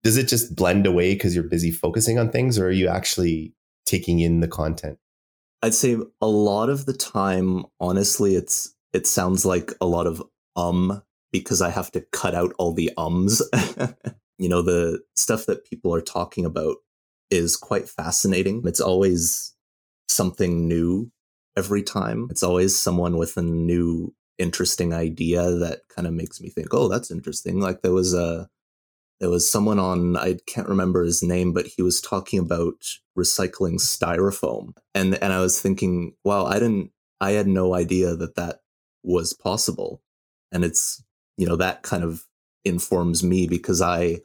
does 0.04 0.16
it 0.16 0.28
just 0.28 0.54
blend 0.54 0.86
away 0.86 1.12
because 1.14 1.34
you're 1.34 1.42
busy 1.42 1.72
focusing 1.72 2.20
on 2.20 2.30
things 2.30 2.56
or 2.56 2.68
are 2.68 2.70
you 2.70 2.86
actually 2.86 3.52
taking 3.84 4.20
in 4.20 4.38
the 4.38 4.46
content? 4.46 5.00
I'd 5.60 5.74
say 5.74 5.96
a 6.20 6.28
lot 6.28 6.68
of 6.68 6.86
the 6.86 6.92
time, 6.92 7.64
honestly, 7.80 8.36
it's 8.36 8.72
it 8.92 9.08
sounds 9.08 9.44
like 9.44 9.72
a 9.80 9.86
lot 9.86 10.06
of 10.06 10.22
um 10.54 11.02
because 11.32 11.60
I 11.60 11.70
have 11.70 11.90
to 11.92 12.06
cut 12.12 12.36
out 12.36 12.54
all 12.58 12.74
the 12.74 12.92
ums. 12.96 13.42
you 14.38 14.48
know, 14.48 14.62
the 14.62 15.00
stuff 15.16 15.46
that 15.46 15.64
people 15.64 15.92
are 15.92 16.00
talking 16.00 16.44
about 16.44 16.76
is 17.32 17.56
quite 17.56 17.88
fascinating. 17.88 18.62
It's 18.66 18.80
always 18.80 19.52
something 20.08 20.68
new 20.68 21.10
every 21.56 21.82
time. 21.82 22.28
It's 22.30 22.44
always 22.44 22.78
someone 22.78 23.16
with 23.16 23.36
a 23.36 23.42
new 23.42 24.14
interesting 24.40 24.94
idea 24.94 25.50
that 25.52 25.82
kind 25.88 26.08
of 26.08 26.14
makes 26.14 26.40
me 26.40 26.50
think, 26.50 26.74
"Oh, 26.74 26.88
that's 26.88 27.10
interesting." 27.12 27.60
Like 27.60 27.82
there 27.82 27.92
was 27.92 28.14
a 28.14 28.48
there 29.20 29.30
was 29.30 29.50
someone 29.50 29.78
on 29.78 30.16
I 30.16 30.38
can't 30.46 30.68
remember 30.68 31.04
his 31.04 31.22
name, 31.22 31.52
but 31.52 31.66
he 31.66 31.82
was 31.82 32.00
talking 32.00 32.38
about 32.38 32.76
recycling 33.18 33.76
styrofoam, 33.80 34.74
and 34.94 35.14
and 35.22 35.32
I 35.32 35.40
was 35.40 35.60
thinking, 35.60 36.14
wow, 36.24 36.46
I 36.46 36.54
didn't, 36.54 36.90
I 37.20 37.32
had 37.32 37.46
no 37.46 37.74
idea 37.74 38.16
that 38.16 38.36
that 38.36 38.60
was 39.04 39.32
possible, 39.34 40.02
and 40.52 40.64
it's 40.64 41.02
you 41.36 41.46
know 41.46 41.56
that 41.56 41.82
kind 41.82 42.04
of 42.04 42.24
informs 42.64 43.22
me 43.24 43.46
because 43.46 43.80
I 43.82 44.20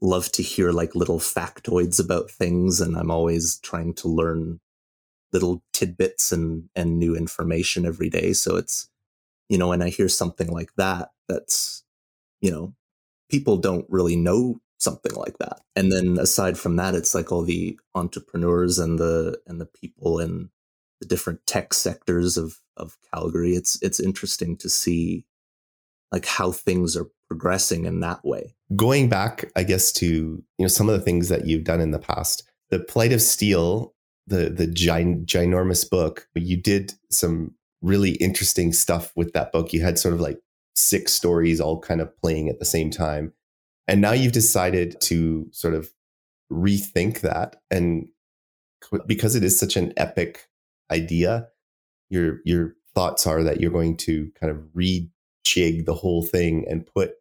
love 0.00 0.30
to 0.32 0.42
hear 0.42 0.72
like 0.72 0.94
little 0.94 1.18
factoids 1.20 2.00
about 2.02 2.30
things, 2.30 2.80
and 2.80 2.96
I'm 2.96 3.10
always 3.10 3.58
trying 3.60 3.94
to 3.96 4.08
learn 4.08 4.60
little 5.32 5.62
tidbits 5.72 6.32
and 6.32 6.68
and 6.76 6.98
new 6.98 7.16
information 7.16 7.86
every 7.86 8.10
day. 8.10 8.32
So 8.32 8.56
it's 8.56 8.88
you 9.48 9.58
know, 9.58 9.68
when 9.68 9.82
I 9.82 9.88
hear 9.88 10.08
something 10.08 10.48
like 10.48 10.74
that, 10.76 11.10
that's 11.28 11.84
you 12.40 12.50
know 12.50 12.74
people 13.30 13.56
don't 13.56 13.86
really 13.88 14.16
know 14.16 14.60
something 14.78 15.14
like 15.14 15.38
that. 15.38 15.60
And 15.76 15.92
then 15.92 16.18
aside 16.18 16.56
from 16.56 16.76
that, 16.76 16.94
it's 16.94 17.14
like 17.14 17.30
all 17.32 17.42
the 17.42 17.78
entrepreneurs 17.94 18.78
and 18.78 18.98
the 18.98 19.40
and 19.46 19.60
the 19.60 19.66
people 19.66 20.20
in 20.20 20.50
the 21.00 21.06
different 21.06 21.46
tech 21.46 21.74
sectors 21.74 22.36
of 22.36 22.60
of 22.76 22.96
Calgary. 23.12 23.54
It's 23.54 23.80
it's 23.82 24.00
interesting 24.00 24.56
to 24.58 24.68
see 24.68 25.24
like 26.12 26.26
how 26.26 26.52
things 26.52 26.96
are 26.96 27.08
progressing 27.28 27.84
in 27.84 28.00
that 28.00 28.24
way. 28.24 28.54
Going 28.74 29.08
back, 29.08 29.50
I 29.56 29.64
guess, 29.64 29.92
to 29.92 30.06
you 30.06 30.44
know 30.58 30.68
some 30.68 30.88
of 30.88 30.98
the 30.98 31.04
things 31.04 31.28
that 31.28 31.46
you've 31.46 31.64
done 31.64 31.80
in 31.80 31.90
the 31.90 31.98
past, 31.98 32.48
the 32.70 32.80
Plight 32.80 33.12
of 33.12 33.22
Steel, 33.22 33.94
the 34.26 34.48
the 34.50 34.66
gin- 34.66 35.26
ginormous 35.26 35.88
book, 35.88 36.28
you 36.34 36.56
did 36.56 36.94
some 37.10 37.54
really 37.82 38.12
interesting 38.12 38.72
stuff 38.72 39.12
with 39.16 39.32
that 39.32 39.52
book. 39.52 39.72
You 39.72 39.82
had 39.82 39.98
sort 39.98 40.14
of 40.14 40.20
like 40.20 40.38
six 40.74 41.12
stories 41.12 41.60
all 41.60 41.80
kind 41.80 42.00
of 42.00 42.16
playing 42.16 42.48
at 42.48 42.58
the 42.58 42.64
same 42.64 42.90
time. 42.90 43.32
And 43.86 44.00
now 44.00 44.12
you've 44.12 44.32
decided 44.32 45.00
to 45.02 45.46
sort 45.50 45.74
of 45.74 45.88
rethink 46.52 47.20
that. 47.20 47.56
And 47.70 48.08
because 49.06 49.34
it 49.34 49.44
is 49.44 49.58
such 49.58 49.76
an 49.76 49.92
epic 49.96 50.48
idea, 50.90 51.48
your 52.10 52.40
your 52.44 52.74
thoughts 52.94 53.26
are 53.26 53.42
that 53.42 53.60
you're 53.60 53.70
going 53.70 53.96
to 53.96 54.30
kind 54.40 54.50
of 54.50 54.58
rejig 54.74 55.84
the 55.84 55.94
whole 55.94 56.22
thing 56.24 56.64
and 56.68 56.86
put 56.86 57.12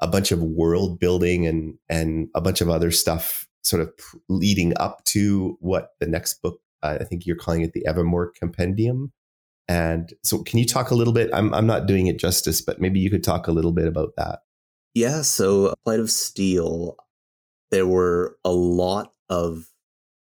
a 0.00 0.08
bunch 0.08 0.32
of 0.32 0.42
world 0.42 0.98
building 0.98 1.46
and 1.46 1.78
and 1.88 2.28
a 2.34 2.40
bunch 2.40 2.60
of 2.60 2.68
other 2.68 2.90
stuff 2.90 3.46
sort 3.62 3.82
of 3.82 3.92
leading 4.28 4.76
up 4.76 5.04
to 5.04 5.56
what 5.60 5.90
the 6.00 6.06
next 6.06 6.42
book 6.42 6.60
uh, 6.82 6.98
I 7.00 7.04
think 7.04 7.26
you're 7.26 7.36
calling 7.36 7.62
it 7.62 7.72
the 7.72 7.86
Evermore 7.86 8.32
Compendium 8.38 9.12
and 9.68 10.12
so, 10.22 10.42
can 10.42 10.58
you 10.58 10.66
talk 10.66 10.90
a 10.90 10.94
little 10.94 11.12
bit? 11.12 11.30
I'm, 11.32 11.54
I'm 11.54 11.66
not 11.66 11.86
doing 11.86 12.06
it 12.06 12.18
justice, 12.18 12.60
but 12.60 12.80
maybe 12.80 13.00
you 13.00 13.10
could 13.10 13.24
talk 13.24 13.46
a 13.46 13.52
little 13.52 13.72
bit 13.72 13.86
about 13.86 14.10
that. 14.16 14.40
Yeah. 14.94 15.22
So, 15.22 15.66
uh, 15.68 15.74
Plight 15.84 16.00
of 16.00 16.10
Steel, 16.10 16.96
there 17.70 17.86
were 17.86 18.36
a 18.44 18.52
lot 18.52 19.12
of 19.30 19.68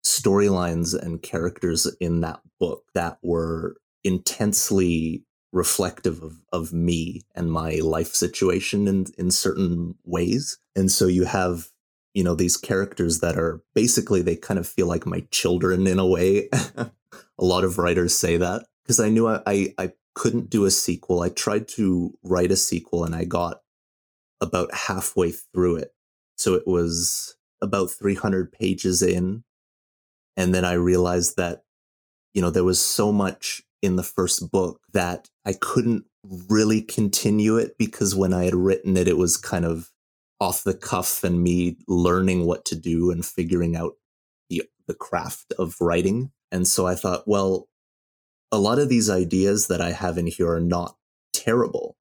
storylines 0.05 0.99
and 0.99 1.21
characters 1.21 1.85
in 1.99 2.21
that 2.21 2.39
book 2.59 2.85
that 2.93 3.17
were 3.21 3.75
intensely 4.03 5.23
reflective 5.51 6.23
of, 6.23 6.41
of 6.51 6.73
me 6.73 7.21
and 7.35 7.51
my 7.51 7.75
life 7.75 8.15
situation 8.15 8.87
in, 8.87 9.05
in 9.17 9.29
certain 9.29 9.95
ways. 10.03 10.57
And 10.75 10.91
so 10.91 11.05
you 11.05 11.25
have, 11.25 11.67
you 12.13 12.23
know, 12.23 12.33
these 12.33 12.57
characters 12.57 13.19
that 13.19 13.37
are 13.37 13.61
basically, 13.75 14.21
they 14.21 14.35
kind 14.35 14.59
of 14.59 14.67
feel 14.67 14.87
like 14.87 15.05
my 15.05 15.25
children 15.31 15.85
in 15.85 15.99
a 15.99 16.07
way. 16.07 16.49
a 16.77 16.91
lot 17.39 17.63
of 17.63 17.77
writers 17.77 18.17
say 18.17 18.37
that 18.37 18.65
because 18.83 18.99
I 18.99 19.09
knew 19.09 19.27
I, 19.27 19.41
I, 19.45 19.73
I 19.77 19.91
couldn't 20.15 20.49
do 20.49 20.65
a 20.65 20.71
sequel. 20.71 21.21
I 21.21 21.29
tried 21.29 21.67
to 21.69 22.13
write 22.23 22.51
a 22.51 22.55
sequel 22.55 23.03
and 23.03 23.15
I 23.15 23.25
got 23.25 23.61
about 24.41 24.73
halfway 24.73 25.31
through 25.31 25.77
it. 25.77 25.93
So 26.37 26.53
it 26.53 26.67
was 26.67 27.35
about 27.61 27.91
300 27.91 28.51
pages 28.51 29.01
in. 29.01 29.43
And 30.35 30.53
then 30.53 30.65
I 30.65 30.73
realized 30.73 31.37
that, 31.37 31.63
you 32.33 32.41
know, 32.41 32.49
there 32.49 32.63
was 32.63 32.83
so 32.83 33.11
much 33.11 33.61
in 33.81 33.95
the 33.95 34.03
first 34.03 34.51
book 34.51 34.81
that 34.93 35.29
I 35.45 35.53
couldn't 35.53 36.05
really 36.49 36.81
continue 36.81 37.57
it 37.57 37.77
because 37.77 38.15
when 38.15 38.33
I 38.33 38.45
had 38.45 38.55
written 38.55 38.97
it, 38.97 39.07
it 39.07 39.17
was 39.17 39.37
kind 39.37 39.65
of 39.65 39.91
off 40.39 40.63
the 40.63 40.73
cuff 40.73 41.23
and 41.23 41.41
me 41.41 41.77
learning 41.87 42.45
what 42.45 42.65
to 42.65 42.75
do 42.75 43.11
and 43.11 43.25
figuring 43.25 43.75
out 43.75 43.93
the, 44.49 44.63
the 44.87 44.93
craft 44.93 45.53
of 45.57 45.79
writing. 45.79 46.31
And 46.51 46.67
so 46.67 46.87
I 46.87 46.95
thought, 46.95 47.27
well, 47.27 47.67
a 48.53 48.59
lot 48.59 48.77
of 48.77 48.87
these 48.87 49.09
ideas 49.09 49.67
that 49.67 49.81
I 49.81 49.91
have 49.91 50.19
in 50.19 50.27
here 50.27 50.51
are 50.51 50.61
not 50.61 50.95
terrible. 51.33 51.97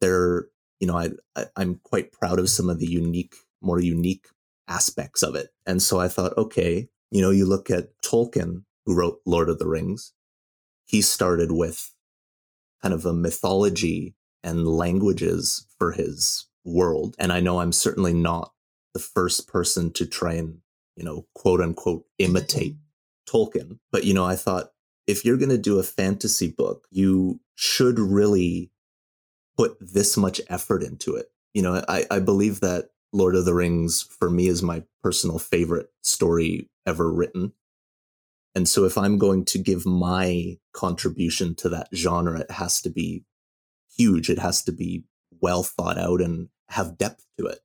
They're, 0.00 0.48
you 0.80 0.88
know, 0.88 0.98
I, 0.98 1.10
I 1.36 1.46
I'm 1.56 1.80
quite 1.84 2.10
proud 2.10 2.40
of 2.40 2.50
some 2.50 2.68
of 2.68 2.80
the 2.80 2.88
unique, 2.88 3.36
more 3.62 3.80
unique 3.80 4.26
aspects 4.66 5.22
of 5.22 5.36
it. 5.36 5.50
And 5.66 5.80
so 5.80 6.00
I 6.00 6.08
thought, 6.08 6.36
okay, 6.36 6.88
you 7.12 7.22
know, 7.22 7.30
you 7.30 7.46
look 7.46 7.70
at 7.70 7.90
Tolkien, 8.02 8.64
who 8.84 8.96
wrote 8.96 9.20
Lord 9.24 9.48
of 9.48 9.60
the 9.60 9.68
Rings. 9.68 10.12
He 10.86 11.02
started 11.02 11.52
with 11.52 11.94
kind 12.82 12.92
of 12.92 13.06
a 13.06 13.12
mythology 13.12 14.16
and 14.42 14.66
languages 14.66 15.66
for 15.78 15.92
his 15.92 16.48
world. 16.64 17.14
And 17.16 17.32
I 17.32 17.38
know 17.38 17.60
I'm 17.60 17.72
certainly 17.72 18.12
not 18.12 18.52
the 18.92 18.98
first 18.98 19.46
person 19.46 19.92
to 19.92 20.04
try 20.04 20.32
and, 20.32 20.58
you 20.96 21.04
know, 21.04 21.26
quote 21.36 21.60
unquote, 21.60 22.06
imitate 22.18 22.74
Tolkien. 23.28 23.78
But, 23.92 24.02
you 24.02 24.14
know, 24.14 24.24
I 24.24 24.34
thought 24.34 24.72
if 25.06 25.24
you're 25.24 25.36
going 25.36 25.50
to 25.50 25.58
do 25.58 25.78
a 25.78 25.84
fantasy 25.84 26.48
book, 26.48 26.86
you 26.90 27.40
should 27.54 27.98
really 27.98 28.70
put 29.56 29.76
this 29.80 30.16
much 30.16 30.40
effort 30.48 30.82
into 30.82 31.16
it. 31.16 31.26
You 31.52 31.62
know, 31.62 31.84
I, 31.88 32.06
I 32.10 32.18
believe 32.20 32.60
that 32.60 32.90
Lord 33.12 33.34
of 33.34 33.44
the 33.44 33.54
Rings 33.54 34.02
for 34.02 34.30
me 34.30 34.46
is 34.46 34.62
my 34.62 34.84
personal 35.02 35.38
favorite 35.38 35.90
story 36.02 36.70
ever 36.86 37.12
written. 37.12 37.52
And 38.54 38.68
so 38.68 38.84
if 38.84 38.98
I'm 38.98 39.18
going 39.18 39.44
to 39.46 39.58
give 39.58 39.86
my 39.86 40.58
contribution 40.72 41.54
to 41.56 41.68
that 41.70 41.88
genre, 41.94 42.40
it 42.40 42.50
has 42.52 42.80
to 42.82 42.90
be 42.90 43.24
huge. 43.96 44.30
It 44.30 44.38
has 44.38 44.62
to 44.64 44.72
be 44.72 45.04
well 45.40 45.62
thought 45.62 45.98
out 45.98 46.20
and 46.20 46.48
have 46.68 46.98
depth 46.98 47.26
to 47.38 47.46
it. 47.46 47.60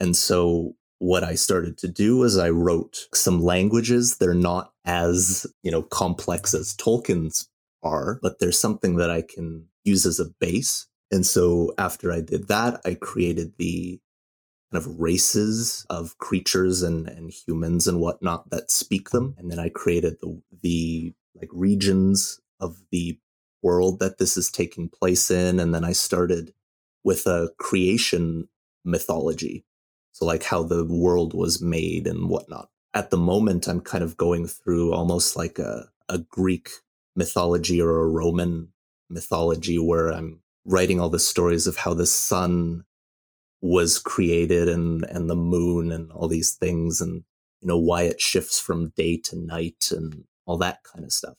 And 0.00 0.16
so 0.16 0.76
what 0.98 1.24
I 1.24 1.34
started 1.34 1.78
to 1.78 1.88
do 1.88 2.18
was 2.18 2.36
I 2.36 2.50
wrote 2.50 3.08
some 3.14 3.42
languages. 3.42 4.16
They're 4.16 4.34
not 4.34 4.72
as, 4.88 5.46
you 5.62 5.70
know, 5.70 5.82
complex 5.82 6.54
as 6.54 6.74
Tolkien's 6.74 7.48
are, 7.82 8.18
but 8.22 8.40
there's 8.40 8.58
something 8.58 8.96
that 8.96 9.10
I 9.10 9.22
can 9.22 9.66
use 9.84 10.04
as 10.06 10.18
a 10.18 10.30
base. 10.40 10.86
And 11.10 11.24
so 11.24 11.72
after 11.78 12.10
I 12.10 12.20
did 12.20 12.48
that, 12.48 12.80
I 12.84 12.94
created 12.94 13.52
the 13.58 14.00
kind 14.72 14.84
of 14.84 14.98
races 14.98 15.86
of 15.88 16.18
creatures 16.18 16.82
and, 16.82 17.08
and 17.08 17.30
humans 17.30 17.86
and 17.86 18.00
whatnot 18.00 18.50
that 18.50 18.70
speak 18.70 19.10
them. 19.10 19.34
And 19.38 19.50
then 19.50 19.58
I 19.58 19.68
created 19.68 20.16
the, 20.20 20.40
the 20.62 21.14
like 21.36 21.50
regions 21.52 22.40
of 22.58 22.82
the 22.90 23.18
world 23.62 24.00
that 24.00 24.18
this 24.18 24.36
is 24.36 24.50
taking 24.50 24.88
place 24.88 25.30
in. 25.30 25.60
And 25.60 25.74
then 25.74 25.84
I 25.84 25.92
started 25.92 26.52
with 27.04 27.26
a 27.26 27.50
creation 27.58 28.48
mythology 28.84 29.64
so, 30.18 30.26
like 30.26 30.42
how 30.42 30.64
the 30.64 30.84
world 30.84 31.32
was 31.32 31.62
made 31.62 32.08
and 32.08 32.28
whatnot. 32.28 32.70
At 32.94 33.10
the 33.10 33.16
moment, 33.16 33.68
I'm 33.68 33.80
kind 33.80 34.02
of 34.02 34.16
going 34.16 34.46
through 34.46 34.92
almost 34.92 35.36
like 35.36 35.58
a, 35.58 35.88
a 36.08 36.18
Greek 36.18 36.70
mythology 37.14 37.80
or 37.80 38.00
a 38.00 38.08
Roman 38.08 38.68
mythology 39.10 39.78
where 39.78 40.10
I'm 40.10 40.40
writing 40.64 41.00
all 41.00 41.10
the 41.10 41.18
stories 41.18 41.66
of 41.66 41.76
how 41.76 41.94
the 41.94 42.06
sun 42.06 42.84
was 43.60 43.98
created 43.98 44.68
and, 44.68 45.04
and 45.04 45.28
the 45.28 45.36
moon 45.36 45.90
and 45.92 46.10
all 46.12 46.28
these 46.28 46.52
things 46.52 47.00
and, 47.00 47.24
you 47.60 47.68
know, 47.68 47.78
why 47.78 48.02
it 48.02 48.20
shifts 48.20 48.60
from 48.60 48.92
day 48.96 49.16
to 49.16 49.36
night 49.36 49.90
and 49.90 50.24
all 50.46 50.56
that 50.58 50.82
kind 50.84 51.04
of 51.04 51.12
stuff. 51.12 51.34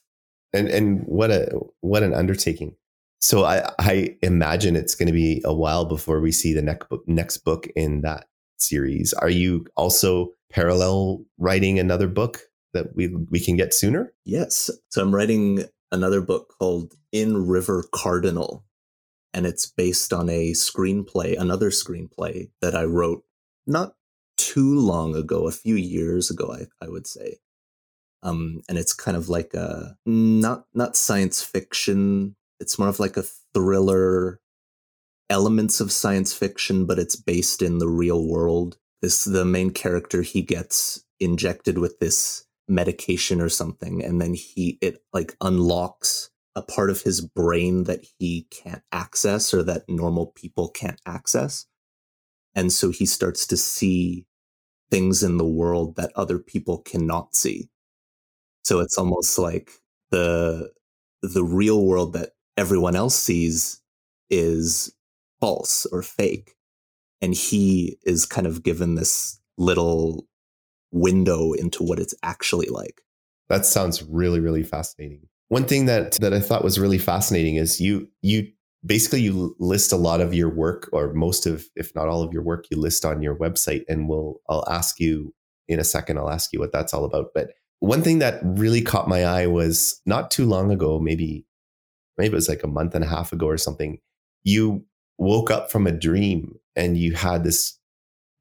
And, 0.53 0.67
and 0.67 1.01
what 1.05 1.31
a, 1.31 1.59
what 1.81 2.03
an 2.03 2.13
undertaking. 2.13 2.75
So 3.21 3.43
I, 3.43 3.71
I 3.79 4.17
imagine 4.21 4.75
it's 4.75 4.95
going 4.95 5.07
to 5.07 5.13
be 5.13 5.41
a 5.43 5.53
while 5.53 5.85
before 5.85 6.21
we 6.21 6.31
see 6.31 6.53
the 6.53 6.61
next 6.61 6.89
book, 6.89 7.07
next 7.07 7.37
book 7.39 7.67
in 7.75 8.01
that 8.01 8.27
series. 8.61 9.13
Are 9.13 9.29
you 9.29 9.65
also 9.75 10.29
parallel 10.51 11.23
writing 11.37 11.79
another 11.79 12.07
book 12.07 12.41
that 12.73 12.95
we 12.95 13.07
we 13.29 13.39
can 13.39 13.55
get 13.55 13.73
sooner? 13.73 14.13
Yes. 14.25 14.69
So 14.89 15.01
I'm 15.01 15.13
writing 15.13 15.65
another 15.91 16.21
book 16.21 16.53
called 16.59 16.93
In 17.11 17.47
River 17.47 17.85
Cardinal 17.93 18.63
and 19.33 19.45
it's 19.45 19.65
based 19.65 20.11
on 20.11 20.29
a 20.29 20.51
screenplay, 20.51 21.39
another 21.39 21.69
screenplay 21.69 22.49
that 22.61 22.75
I 22.75 22.83
wrote 22.83 23.23
not 23.67 23.93
too 24.37 24.79
long 24.79 25.15
ago, 25.15 25.47
a 25.47 25.51
few 25.51 25.75
years 25.75 26.31
ago, 26.31 26.53
I, 26.53 26.67
I 26.83 26.89
would 26.89 27.05
say. 27.05 27.37
Um, 28.23 28.61
and 28.67 28.77
it's 28.77 28.93
kind 28.93 29.15
of 29.15 29.29
like 29.29 29.53
a 29.53 29.95
not 30.05 30.65
not 30.73 30.95
science 30.97 31.41
fiction. 31.41 32.35
It's 32.59 32.77
more 32.77 32.89
of 32.89 32.99
like 32.99 33.15
a 33.15 33.23
thriller, 33.53 34.41
elements 35.29 35.79
of 35.79 35.91
science 35.91 36.33
fiction, 36.33 36.85
but 36.85 36.99
it's 36.99 37.15
based 37.15 37.61
in 37.61 37.79
the 37.79 37.89
real 37.89 38.27
world. 38.27 38.77
This 39.01 39.23
the 39.25 39.45
main 39.45 39.71
character 39.71 40.21
he 40.21 40.41
gets 40.41 41.03
injected 41.19 41.77
with 41.77 41.99
this 41.99 42.45
medication 42.67 43.41
or 43.41 43.49
something, 43.49 44.03
and 44.03 44.21
then 44.21 44.33
he 44.33 44.77
it 44.81 45.03
like 45.13 45.35
unlocks 45.41 46.29
a 46.55 46.61
part 46.61 46.89
of 46.89 47.01
his 47.03 47.21
brain 47.21 47.83
that 47.85 48.05
he 48.19 48.47
can't 48.51 48.83
access 48.91 49.53
or 49.53 49.63
that 49.63 49.87
normal 49.87 50.27
people 50.27 50.69
can't 50.69 50.99
access. 51.05 51.65
And 52.55 52.71
so 52.73 52.91
he 52.91 53.05
starts 53.05 53.47
to 53.47 53.57
see 53.57 54.25
things 54.91 55.23
in 55.23 55.37
the 55.37 55.45
world 55.47 55.95
that 55.97 56.11
other 56.15 56.39
people 56.39 56.79
cannot 56.79 57.35
see. 57.35 57.69
So 58.63 58.79
it's 58.79 58.97
almost 58.97 59.37
like 59.39 59.71
the 60.11 60.71
the 61.21 61.43
real 61.43 61.85
world 61.85 62.13
that 62.13 62.31
everyone 62.57 62.95
else 62.95 63.15
sees 63.15 63.81
is 64.29 64.93
false 65.39 65.85
or 65.91 66.01
fake. 66.01 66.55
And 67.21 67.33
he 67.33 67.97
is 68.03 68.25
kind 68.25 68.47
of 68.47 68.63
given 68.63 68.95
this 68.95 69.39
little 69.57 70.25
window 70.91 71.53
into 71.53 71.83
what 71.83 71.99
it's 71.99 72.15
actually 72.23 72.67
like. 72.67 73.01
That 73.49 73.65
sounds 73.65 74.03
really, 74.03 74.39
really 74.39 74.63
fascinating. 74.63 75.27
One 75.49 75.65
thing 75.65 75.85
that 75.87 76.13
that 76.21 76.33
I 76.33 76.39
thought 76.39 76.63
was 76.63 76.79
really 76.79 76.99
fascinating 76.99 77.55
is 77.55 77.81
you 77.81 78.07
you 78.21 78.47
basically 78.85 79.21
you 79.21 79.55
list 79.59 79.91
a 79.91 79.97
lot 79.97 80.21
of 80.21 80.33
your 80.33 80.49
work 80.49 80.89
or 80.93 81.13
most 81.13 81.45
of 81.45 81.65
if 81.75 81.93
not 81.95 82.07
all 82.07 82.21
of 82.21 82.31
your 82.31 82.43
work 82.43 82.65
you 82.69 82.77
list 82.77 83.03
on 83.03 83.21
your 83.21 83.35
website 83.35 83.83
and 83.89 84.07
we'll 84.07 84.39
I'll 84.47 84.63
ask 84.69 84.99
you 84.99 85.33
in 85.67 85.79
a 85.79 85.83
second 85.83 86.17
I'll 86.17 86.29
ask 86.29 86.53
you 86.53 86.59
what 86.59 86.71
that's 86.71 86.93
all 86.93 87.03
about 87.03 87.31
but 87.33 87.51
one 87.79 88.01
thing 88.01 88.19
that 88.19 88.39
really 88.43 88.81
caught 88.81 89.09
my 89.09 89.25
eye 89.25 89.47
was 89.47 90.01
not 90.05 90.31
too 90.31 90.45
long 90.45 90.71
ago 90.71 90.99
maybe 90.99 91.45
maybe 92.17 92.31
it 92.31 92.35
was 92.35 92.47
like 92.47 92.63
a 92.63 92.67
month 92.67 92.95
and 92.95 93.03
a 93.03 93.07
half 93.07 93.33
ago 93.33 93.47
or 93.47 93.57
something 93.57 93.99
you 94.43 94.85
woke 95.19 95.51
up 95.51 95.71
from 95.71 95.85
a 95.85 95.91
dream 95.91 96.55
and 96.75 96.97
you 96.97 97.13
had 97.13 97.43
this 97.43 97.77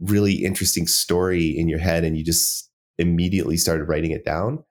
really 0.00 0.44
interesting 0.44 0.86
story 0.86 1.46
in 1.46 1.68
your 1.68 1.78
head 1.78 2.04
and 2.04 2.16
you 2.16 2.24
just 2.24 2.70
immediately 2.98 3.56
started 3.56 3.84
writing 3.84 4.12
it 4.12 4.24
down 4.24 4.62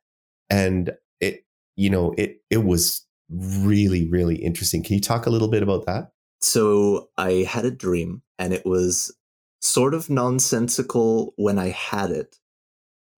and 0.50 0.92
it 1.20 1.46
you 1.76 1.90
know 1.90 2.14
it 2.18 2.42
it 2.50 2.64
was 2.64 3.08
really, 3.30 4.08
really 4.10 4.36
interesting. 4.36 4.84
Can 4.84 4.96
you 4.96 5.02
talk 5.02 5.26
a 5.26 5.30
little 5.30 5.50
bit 5.50 5.64
about 5.64 5.86
that? 5.86 6.12
So 6.42 7.10
I 7.18 7.46
had 7.48 7.66
a 7.66 7.72
dream 7.72 8.22
and 8.38 8.54
it 8.54 8.66
was 8.66 9.16
sort 9.62 9.94
of 9.94 10.10
nonsensical 10.10 11.34
when 11.36 11.58
I 11.58 11.70
had 11.70 12.12
it. 12.12 12.38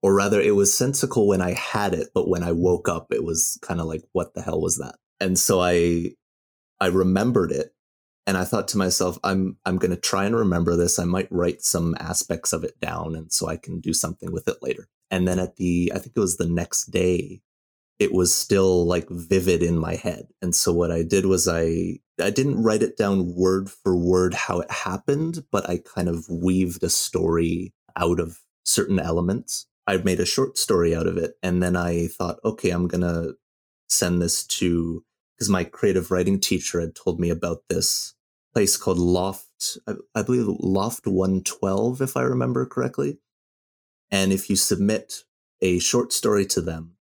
Or 0.01 0.15
rather, 0.15 0.39
it 0.39 0.55
was 0.55 0.73
sensical 0.73 1.27
when 1.27 1.41
I 1.41 1.51
had 1.51 1.93
it, 1.93 2.07
but 2.13 2.29
when 2.29 2.41
I 2.41 2.53
woke 2.53 2.87
up, 2.87 3.07
it 3.11 3.25
was 3.25 3.59
kind 3.61 3.81
of 3.81 3.85
like, 3.85 4.01
what 4.13 4.33
the 4.33 4.41
hell 4.41 4.61
was 4.61 4.77
that? 4.77 4.95
And 5.19 5.37
so 5.37 5.59
I 5.59 6.11
I 6.79 6.87
remembered 6.87 7.51
it 7.51 7.73
and 8.29 8.37
I 8.37 8.43
thought 8.43 8.67
to 8.69 8.77
myself, 8.77 9.17
I'm 9.23 9.57
I'm 9.65 9.79
gonna 9.79 9.95
try 9.95 10.25
and 10.25 10.35
remember 10.35 10.75
this. 10.75 10.99
I 10.99 11.05
might 11.05 11.31
write 11.31 11.63
some 11.63 11.95
aspects 11.99 12.53
of 12.53 12.63
it 12.63 12.79
down 12.79 13.15
and 13.15 13.33
so 13.33 13.47
I 13.47 13.57
can 13.57 13.79
do 13.79 13.91
something 13.91 14.31
with 14.31 14.47
it 14.47 14.57
later. 14.61 14.87
And 15.09 15.27
then 15.27 15.39
at 15.39 15.55
the 15.55 15.91
I 15.95 15.97
think 15.97 16.13
it 16.15 16.19
was 16.19 16.37
the 16.37 16.47
next 16.47 16.91
day, 16.91 17.41
it 17.97 18.13
was 18.13 18.33
still 18.33 18.85
like 18.85 19.09
vivid 19.09 19.63
in 19.63 19.79
my 19.79 19.95
head. 19.95 20.27
And 20.43 20.53
so 20.53 20.71
what 20.71 20.91
I 20.91 21.01
did 21.01 21.25
was 21.25 21.47
I 21.47 22.01
I 22.21 22.29
didn't 22.29 22.61
write 22.61 22.83
it 22.83 22.97
down 22.97 23.33
word 23.33 23.71
for 23.71 23.97
word 23.97 24.35
how 24.35 24.59
it 24.59 24.69
happened, 24.69 25.43
but 25.51 25.67
I 25.67 25.79
kind 25.79 26.07
of 26.07 26.29
weaved 26.29 26.83
a 26.83 26.89
story 26.91 27.73
out 27.97 28.19
of 28.19 28.41
certain 28.63 28.99
elements. 28.99 29.65
I 29.87 29.97
made 29.97 30.19
a 30.19 30.25
short 30.27 30.59
story 30.59 30.95
out 30.95 31.07
of 31.07 31.17
it 31.17 31.33
and 31.41 31.63
then 31.63 31.75
I 31.75 32.09
thought, 32.09 32.37
okay, 32.45 32.69
I'm 32.69 32.87
going 32.87 33.01
to 33.01 33.37
send 33.89 34.21
this 34.21 34.45
to 34.45 35.03
because 35.35 35.49
my 35.49 35.63
creative 35.63 36.11
writing 36.11 36.39
teacher 36.39 36.79
had 36.79 36.93
told 36.93 37.19
me 37.19 37.31
about 37.31 37.63
this 37.69 38.13
place 38.53 38.77
called 38.77 38.97
Loft, 38.97 39.77
I, 39.87 39.93
I 40.15 40.23
believe 40.23 40.47
Loft 40.47 41.07
112 41.07 42.01
if 42.01 42.17
I 42.17 42.21
remember 42.21 42.65
correctly. 42.65 43.19
And 44.11 44.31
if 44.31 44.49
you 44.49 44.55
submit 44.55 45.23
a 45.61 45.79
short 45.79 46.13
story 46.13 46.45
to 46.47 46.61
them, 46.61 46.95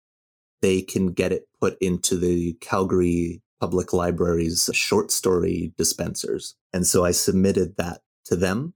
they 0.61 0.82
can 0.82 1.12
get 1.12 1.32
it 1.32 1.44
put 1.61 1.78
into 1.80 2.16
the 2.16 2.54
Calgary 2.61 3.42
Public 3.61 3.92
Library's 3.92 4.68
short 4.72 5.11
story 5.11 5.72
dispensers. 5.76 6.56
And 6.72 6.87
so 6.87 7.04
I 7.04 7.12
submitted 7.12 7.76
that 7.76 8.00
to 8.26 8.37
them 8.37 8.74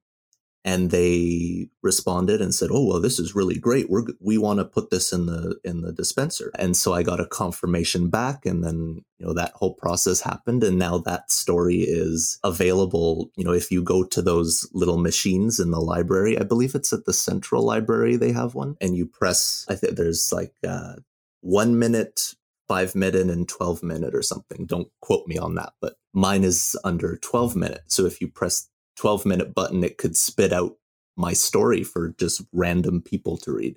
and 0.64 0.90
they 0.90 1.68
responded 1.82 2.40
and 2.40 2.54
said, 2.54 2.70
"Oh, 2.72 2.86
well, 2.86 3.00
this 3.00 3.18
is 3.18 3.34
really 3.34 3.58
great. 3.58 3.90
We're 3.90 4.04
we 4.20 4.38
want 4.38 4.60
to 4.60 4.64
put 4.64 4.90
this 4.90 5.12
in 5.12 5.26
the 5.26 5.58
in 5.64 5.80
the 5.80 5.92
dispenser." 5.92 6.52
And 6.58 6.76
so 6.76 6.92
I 6.94 7.02
got 7.02 7.20
a 7.20 7.26
confirmation 7.26 8.08
back, 8.10 8.46
and 8.46 8.62
then 8.62 9.04
you 9.18 9.26
know 9.26 9.34
that 9.34 9.52
whole 9.54 9.74
process 9.74 10.20
happened, 10.20 10.62
and 10.62 10.78
now 10.78 10.98
that 10.98 11.30
story 11.30 11.80
is 11.80 12.38
available. 12.44 13.30
You 13.36 13.44
know, 13.44 13.52
if 13.52 13.70
you 13.70 13.82
go 13.82 14.04
to 14.04 14.22
those 14.22 14.68
little 14.72 14.98
machines 14.98 15.58
in 15.58 15.70
the 15.70 15.80
library, 15.80 16.38
I 16.38 16.44
believe 16.44 16.74
it's 16.74 16.92
at 16.92 17.06
the 17.06 17.12
Central 17.12 17.64
Library 17.64 18.16
they 18.16 18.32
have 18.32 18.54
one, 18.54 18.76
and 18.80 18.96
you 18.96 19.06
press. 19.06 19.66
I 19.68 19.74
think 19.74 19.96
there's 19.96 20.32
like 20.32 20.54
uh, 20.66 20.94
one 21.40 21.78
minute, 21.78 22.34
five 22.68 22.94
minute, 22.94 23.28
and 23.28 23.48
12 23.48 23.82
minute 23.82 24.14
or 24.14 24.22
something. 24.22 24.64
Don't 24.66 24.88
quote 25.00 25.26
me 25.26 25.38
on 25.38 25.56
that, 25.56 25.72
but 25.80 25.96
mine 26.12 26.44
is 26.44 26.76
under 26.84 27.16
12 27.16 27.56
minutes. 27.56 27.94
So 27.94 28.06
if 28.06 28.20
you 28.20 28.28
press 28.28 28.68
12 29.02 29.26
minute 29.26 29.52
button, 29.52 29.82
it 29.82 29.98
could 29.98 30.16
spit 30.16 30.52
out 30.52 30.76
my 31.16 31.32
story 31.32 31.82
for 31.82 32.14
just 32.18 32.40
random 32.52 33.02
people 33.02 33.36
to 33.36 33.50
read. 33.50 33.76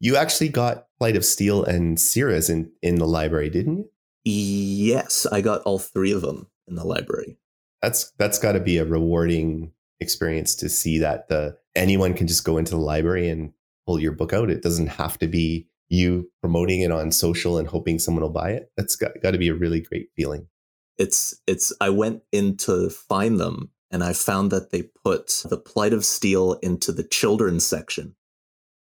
You 0.00 0.16
actually 0.16 0.48
got 0.48 0.88
Plight 0.98 1.16
of 1.16 1.24
Steel 1.24 1.62
and 1.64 1.98
Cirrus 1.98 2.50
in, 2.50 2.72
in 2.82 2.96
the 2.96 3.06
library, 3.06 3.50
didn't 3.50 3.78
you? 3.78 3.90
Yes, 4.24 5.26
I 5.30 5.42
got 5.42 5.62
all 5.62 5.78
three 5.78 6.10
of 6.10 6.22
them 6.22 6.48
in 6.66 6.74
the 6.74 6.84
library. 6.84 7.38
That's 7.82 8.10
that's 8.18 8.40
got 8.40 8.52
to 8.52 8.60
be 8.60 8.78
a 8.78 8.84
rewarding 8.84 9.70
experience 10.00 10.56
to 10.56 10.68
see 10.68 10.98
that 10.98 11.28
the 11.28 11.56
anyone 11.76 12.14
can 12.14 12.26
just 12.26 12.44
go 12.44 12.58
into 12.58 12.72
the 12.72 12.78
library 12.78 13.28
and 13.28 13.52
pull 13.86 14.00
your 14.00 14.12
book 14.12 14.32
out. 14.32 14.50
It 14.50 14.62
doesn't 14.62 14.88
have 14.88 15.18
to 15.18 15.28
be 15.28 15.68
you 15.88 16.28
promoting 16.40 16.80
it 16.80 16.90
on 16.90 17.12
social 17.12 17.58
and 17.58 17.68
hoping 17.68 18.00
someone 18.00 18.22
will 18.22 18.30
buy 18.30 18.50
it 18.50 18.72
that's 18.76 18.96
got, 18.96 19.12
got 19.22 19.32
to 19.32 19.38
be 19.38 19.48
a 19.48 19.54
really 19.54 19.80
great 19.80 20.08
feeling 20.16 20.48
it's 20.96 21.40
it's 21.46 21.72
i 21.80 21.88
went 21.88 22.22
in 22.32 22.56
to 22.56 22.88
find 22.88 23.38
them 23.38 23.70
and 23.94 24.04
i 24.04 24.12
found 24.12 24.50
that 24.50 24.70
they 24.70 24.82
put 25.04 25.44
the 25.48 25.56
plight 25.56 25.94
of 25.94 26.04
steel 26.04 26.54
into 26.62 26.92
the 26.92 27.04
children's 27.04 27.64
section 27.64 28.14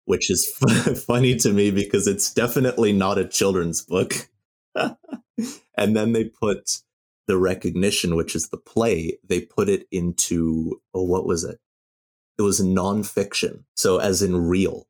which 0.06 0.30
is 0.30 0.50
funny 1.08 1.36
to 1.38 1.52
me 1.52 1.72
because 1.72 2.08
it's 2.08 2.34
definitely 2.34 2.92
not 2.94 3.18
a 3.18 3.28
children's 3.28 3.82
book. 3.82 4.14
And 5.76 5.96
then 5.96 6.12
they 6.12 6.26
put 6.26 6.82
the 7.28 7.38
recognition 7.38 8.16
which 8.16 8.36
is 8.36 8.50
the 8.50 8.58
play 8.58 9.18
they 9.28 9.42
put 9.42 9.68
it 9.68 9.88
into 9.92 10.80
oh 10.94 11.02
what 11.02 11.26
was 11.26 11.44
it? 11.44 11.58
It 12.38 12.44
was 12.44 12.62
nonfiction 12.62 13.64
so 13.76 13.98
as 13.98 14.22
in 14.22 14.38
real. 14.38 14.88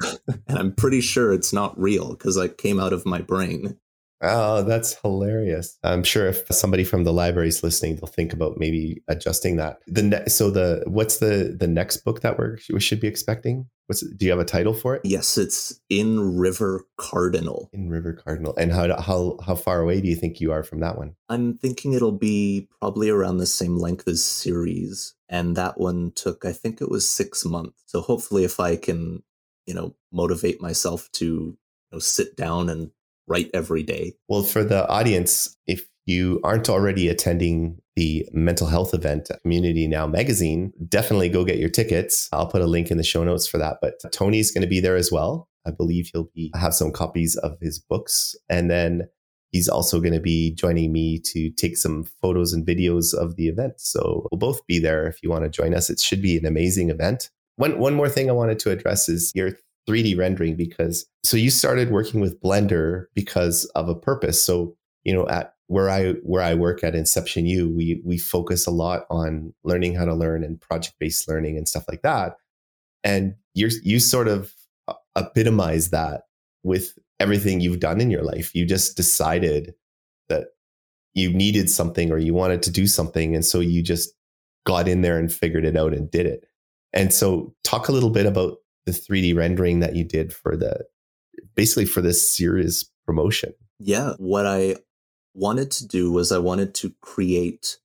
And 0.48 0.58
I'm 0.58 0.74
pretty 0.74 1.00
sure 1.00 1.32
it's 1.32 1.52
not 1.52 1.78
real 1.80 2.10
because 2.10 2.36
it 2.36 2.58
came 2.58 2.80
out 2.80 2.92
of 2.92 3.06
my 3.06 3.20
brain. 3.20 3.76
Oh, 4.22 4.62
that's 4.62 4.94
hilarious. 4.94 5.78
I'm 5.82 6.02
sure 6.02 6.26
if 6.26 6.44
somebody 6.50 6.84
from 6.84 7.04
the 7.04 7.12
library 7.12 7.48
is 7.48 7.62
listening, 7.62 7.96
they'll 7.96 8.06
think 8.06 8.32
about 8.32 8.58
maybe 8.58 9.02
adjusting 9.08 9.56
that. 9.56 9.78
The 9.86 10.02
ne- 10.02 10.26
so 10.26 10.50
the 10.50 10.82
what's 10.86 11.18
the 11.18 11.56
the 11.58 11.66
next 11.66 11.98
book 11.98 12.20
that 12.20 12.38
we're, 12.38 12.58
we 12.70 12.80
should 12.80 13.00
be 13.00 13.08
expecting? 13.08 13.68
What's 13.86 14.06
do 14.06 14.26
you 14.26 14.30
have 14.30 14.40
a 14.40 14.44
title 14.44 14.74
for 14.74 14.94
it? 14.94 15.02
Yes, 15.04 15.38
it's 15.38 15.80
In 15.88 16.36
River 16.36 16.84
Cardinal. 16.98 17.70
In 17.72 17.88
River 17.88 18.12
Cardinal. 18.12 18.54
And 18.56 18.72
how 18.72 19.00
how 19.00 19.38
how 19.44 19.54
far 19.54 19.80
away 19.80 20.00
do 20.00 20.08
you 20.08 20.16
think 20.16 20.40
you 20.40 20.52
are 20.52 20.62
from 20.62 20.80
that 20.80 20.98
one? 20.98 21.14
I'm 21.28 21.56
thinking 21.56 21.94
it'll 21.94 22.12
be 22.12 22.68
probably 22.78 23.08
around 23.08 23.38
the 23.38 23.46
same 23.46 23.76
length 23.76 24.06
as 24.06 24.24
Cirrus 24.24 25.14
and 25.28 25.56
that 25.56 25.80
one 25.80 26.12
took 26.14 26.44
I 26.44 26.52
think 26.52 26.80
it 26.80 26.90
was 26.90 27.08
6 27.08 27.44
months. 27.46 27.82
So 27.86 28.00
hopefully 28.00 28.44
if 28.44 28.60
I 28.60 28.76
can 28.76 29.22
you 29.66 29.74
know 29.74 29.96
motivate 30.12 30.60
myself 30.60 31.10
to 31.12 31.24
you 31.24 31.56
know, 31.90 31.98
sit 31.98 32.36
down 32.36 32.68
and 32.68 32.90
write 33.30 33.50
every 33.54 33.82
day. 33.82 34.14
Well, 34.28 34.42
for 34.42 34.64
the 34.64 34.86
audience, 34.88 35.56
if 35.66 35.86
you 36.04 36.40
aren't 36.42 36.68
already 36.68 37.08
attending 37.08 37.78
the 37.96 38.26
mental 38.32 38.66
health 38.66 38.92
event 38.92 39.30
Community 39.42 39.86
Now 39.86 40.06
magazine, 40.06 40.72
definitely 40.88 41.28
go 41.28 41.44
get 41.44 41.58
your 41.58 41.68
tickets. 41.68 42.28
I'll 42.32 42.48
put 42.48 42.62
a 42.62 42.66
link 42.66 42.90
in 42.90 42.96
the 42.96 43.04
show 43.04 43.22
notes 43.22 43.46
for 43.46 43.58
that. 43.58 43.78
But 43.80 44.00
Tony's 44.12 44.50
going 44.50 44.62
to 44.62 44.68
be 44.68 44.80
there 44.80 44.96
as 44.96 45.12
well. 45.12 45.48
I 45.66 45.70
believe 45.70 46.10
he'll 46.12 46.30
be 46.34 46.50
have 46.54 46.74
some 46.74 46.90
copies 46.90 47.36
of 47.36 47.58
his 47.60 47.78
books, 47.78 48.34
and 48.48 48.70
then 48.70 49.08
he's 49.52 49.68
also 49.68 50.00
going 50.00 50.14
to 50.14 50.20
be 50.20 50.54
joining 50.54 50.92
me 50.92 51.20
to 51.26 51.50
take 51.50 51.76
some 51.76 52.04
photos 52.22 52.52
and 52.52 52.66
videos 52.66 53.14
of 53.14 53.36
the 53.36 53.48
event. 53.48 53.74
So 53.76 54.26
we'll 54.30 54.38
both 54.38 54.66
be 54.66 54.78
there 54.78 55.06
if 55.06 55.22
you 55.22 55.30
want 55.30 55.44
to 55.44 55.50
join 55.50 55.74
us. 55.74 55.90
It 55.90 56.00
should 56.00 56.22
be 56.22 56.38
an 56.38 56.46
amazing 56.46 56.88
event. 56.88 57.30
One 57.56 57.78
one 57.78 57.94
more 57.94 58.08
thing 58.08 58.30
I 58.30 58.32
wanted 58.32 58.58
to 58.60 58.70
address 58.70 59.08
is 59.08 59.32
your 59.34 59.52
3D 59.90 60.16
rendering 60.16 60.56
because 60.56 61.06
so 61.24 61.36
you 61.36 61.50
started 61.50 61.90
working 61.90 62.20
with 62.20 62.40
Blender 62.40 63.06
because 63.14 63.64
of 63.74 63.88
a 63.88 63.94
purpose. 63.94 64.42
So, 64.42 64.76
you 65.04 65.12
know, 65.12 65.26
at 65.28 65.54
where 65.66 65.90
I 65.90 66.12
where 66.22 66.42
I 66.42 66.54
work 66.54 66.84
at 66.84 66.94
Inception 66.94 67.46
U, 67.46 67.68
we 67.68 68.00
we 68.04 68.18
focus 68.18 68.66
a 68.66 68.70
lot 68.70 69.06
on 69.10 69.52
learning 69.64 69.94
how 69.94 70.04
to 70.04 70.14
learn 70.14 70.44
and 70.44 70.60
project-based 70.60 71.28
learning 71.28 71.56
and 71.56 71.68
stuff 71.68 71.84
like 71.88 72.02
that. 72.02 72.36
And 73.02 73.34
you're 73.54 73.70
you 73.82 74.00
sort 74.00 74.28
of 74.28 74.52
uh, 74.88 74.94
epitomize 75.16 75.90
that 75.90 76.22
with 76.62 76.98
everything 77.18 77.60
you've 77.60 77.80
done 77.80 78.00
in 78.00 78.10
your 78.10 78.22
life. 78.22 78.54
You 78.54 78.64
just 78.64 78.96
decided 78.96 79.74
that 80.28 80.48
you 81.14 81.32
needed 81.32 81.68
something 81.68 82.10
or 82.10 82.18
you 82.18 82.34
wanted 82.34 82.62
to 82.64 82.70
do 82.70 82.86
something. 82.86 83.34
And 83.34 83.44
so 83.44 83.60
you 83.60 83.82
just 83.82 84.12
got 84.64 84.88
in 84.88 85.02
there 85.02 85.18
and 85.18 85.32
figured 85.32 85.64
it 85.64 85.76
out 85.76 85.92
and 85.92 86.10
did 86.10 86.26
it. 86.26 86.44
And 86.92 87.12
so 87.12 87.54
talk 87.64 87.88
a 87.88 87.92
little 87.92 88.10
bit 88.10 88.26
about 88.26 88.58
the 88.86 88.92
3D 88.92 89.36
rendering 89.36 89.80
that 89.80 89.96
you 89.96 90.04
did 90.04 90.32
for 90.32 90.56
the 90.56 90.84
basically 91.54 91.86
for 91.86 92.00
this 92.00 92.28
Cirrus 92.28 92.90
promotion. 93.06 93.52
Yeah. 93.78 94.14
What 94.18 94.46
I 94.46 94.76
wanted 95.34 95.70
to 95.72 95.86
do 95.86 96.12
was 96.12 96.32
I 96.32 96.38
wanted 96.38 96.74
to 96.76 96.94
create 97.00 97.78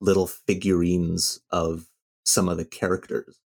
little 0.00 0.26
figurines 0.26 1.40
of 1.50 1.86
some 2.24 2.48
of 2.48 2.56
the 2.56 2.64
characters. 2.64 3.38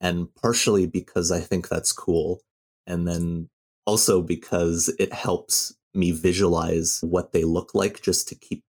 And 0.00 0.34
partially 0.34 0.86
because 0.86 1.30
I 1.30 1.40
think 1.40 1.68
that's 1.68 1.92
cool. 1.92 2.40
And 2.86 3.06
then 3.08 3.48
also 3.86 4.22
because 4.22 4.94
it 4.98 5.12
helps 5.12 5.74
me 5.94 6.10
visualize 6.10 7.00
what 7.02 7.32
they 7.32 7.44
look 7.44 7.74
like 7.74 8.02
just 8.02 8.28
to 8.28 8.34
keep 8.34 8.64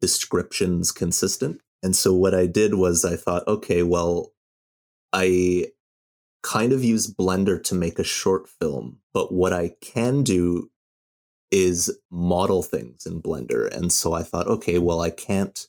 descriptions 0.00 0.90
consistent. 0.90 1.60
And 1.82 1.94
so 1.94 2.14
what 2.14 2.34
I 2.34 2.46
did 2.46 2.74
was 2.74 3.04
I 3.04 3.16
thought, 3.16 3.46
okay, 3.46 3.82
well, 3.82 4.32
I 5.12 5.66
kind 6.42 6.72
of 6.72 6.84
use 6.84 7.12
Blender 7.12 7.62
to 7.64 7.74
make 7.74 7.98
a 7.98 8.04
short 8.04 8.48
film, 8.48 8.98
but 9.12 9.32
what 9.32 9.52
I 9.52 9.72
can 9.80 10.22
do 10.22 10.70
is 11.50 11.96
model 12.10 12.62
things 12.62 13.06
in 13.06 13.22
Blender. 13.22 13.70
And 13.74 13.92
so 13.92 14.14
I 14.14 14.22
thought, 14.22 14.48
okay, 14.48 14.78
well, 14.78 15.00
I 15.00 15.10
can't 15.10 15.66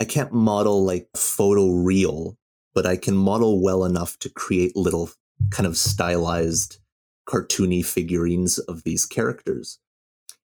I 0.00 0.04
can't 0.04 0.32
model 0.32 0.84
like 0.84 1.08
photo 1.16 1.70
real, 1.70 2.36
but 2.74 2.84
I 2.84 2.96
can 2.96 3.16
model 3.16 3.62
well 3.62 3.84
enough 3.84 4.18
to 4.18 4.28
create 4.28 4.76
little 4.76 5.10
kind 5.50 5.66
of 5.66 5.76
stylized 5.76 6.78
cartoony 7.28 7.84
figurines 7.84 8.58
of 8.58 8.82
these 8.82 9.06
characters. 9.06 9.78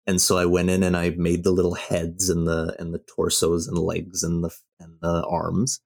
And 0.06 0.20
so 0.20 0.38
I 0.38 0.46
went 0.46 0.70
in 0.70 0.82
and 0.82 0.96
I 0.96 1.10
made 1.10 1.44
the 1.44 1.50
little 1.50 1.74
heads 1.74 2.28
and 2.30 2.46
the 2.46 2.74
and 2.78 2.94
the 2.94 2.98
torsos 2.98 3.68
and 3.68 3.78
legs 3.78 4.22
and 4.22 4.42
the 4.42 4.50
and 4.80 4.98
the 5.00 5.24
arms. 5.26 5.80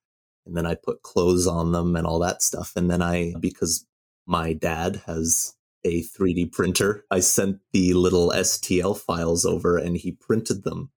And 0.51 0.57
then 0.57 0.67
I 0.67 0.75
put 0.75 1.03
clothes 1.03 1.47
on 1.47 1.71
them 1.71 1.95
and 1.95 2.05
all 2.05 2.19
that 2.19 2.43
stuff. 2.43 2.73
And 2.75 2.91
then 2.91 3.01
I 3.01 3.35
because 3.39 3.87
my 4.27 4.53
dad 4.53 5.03
has 5.07 5.55
a 5.85 6.03
3D 6.03 6.51
printer, 6.51 7.05
I 7.09 7.21
sent 7.21 7.61
the 7.73 7.95
little 7.95 8.31
STL 8.31 8.99
files 8.99 9.47
over 9.47 9.79
and 9.79 9.97
he 9.97 10.11
printed 10.11 10.65
them. 10.65 10.91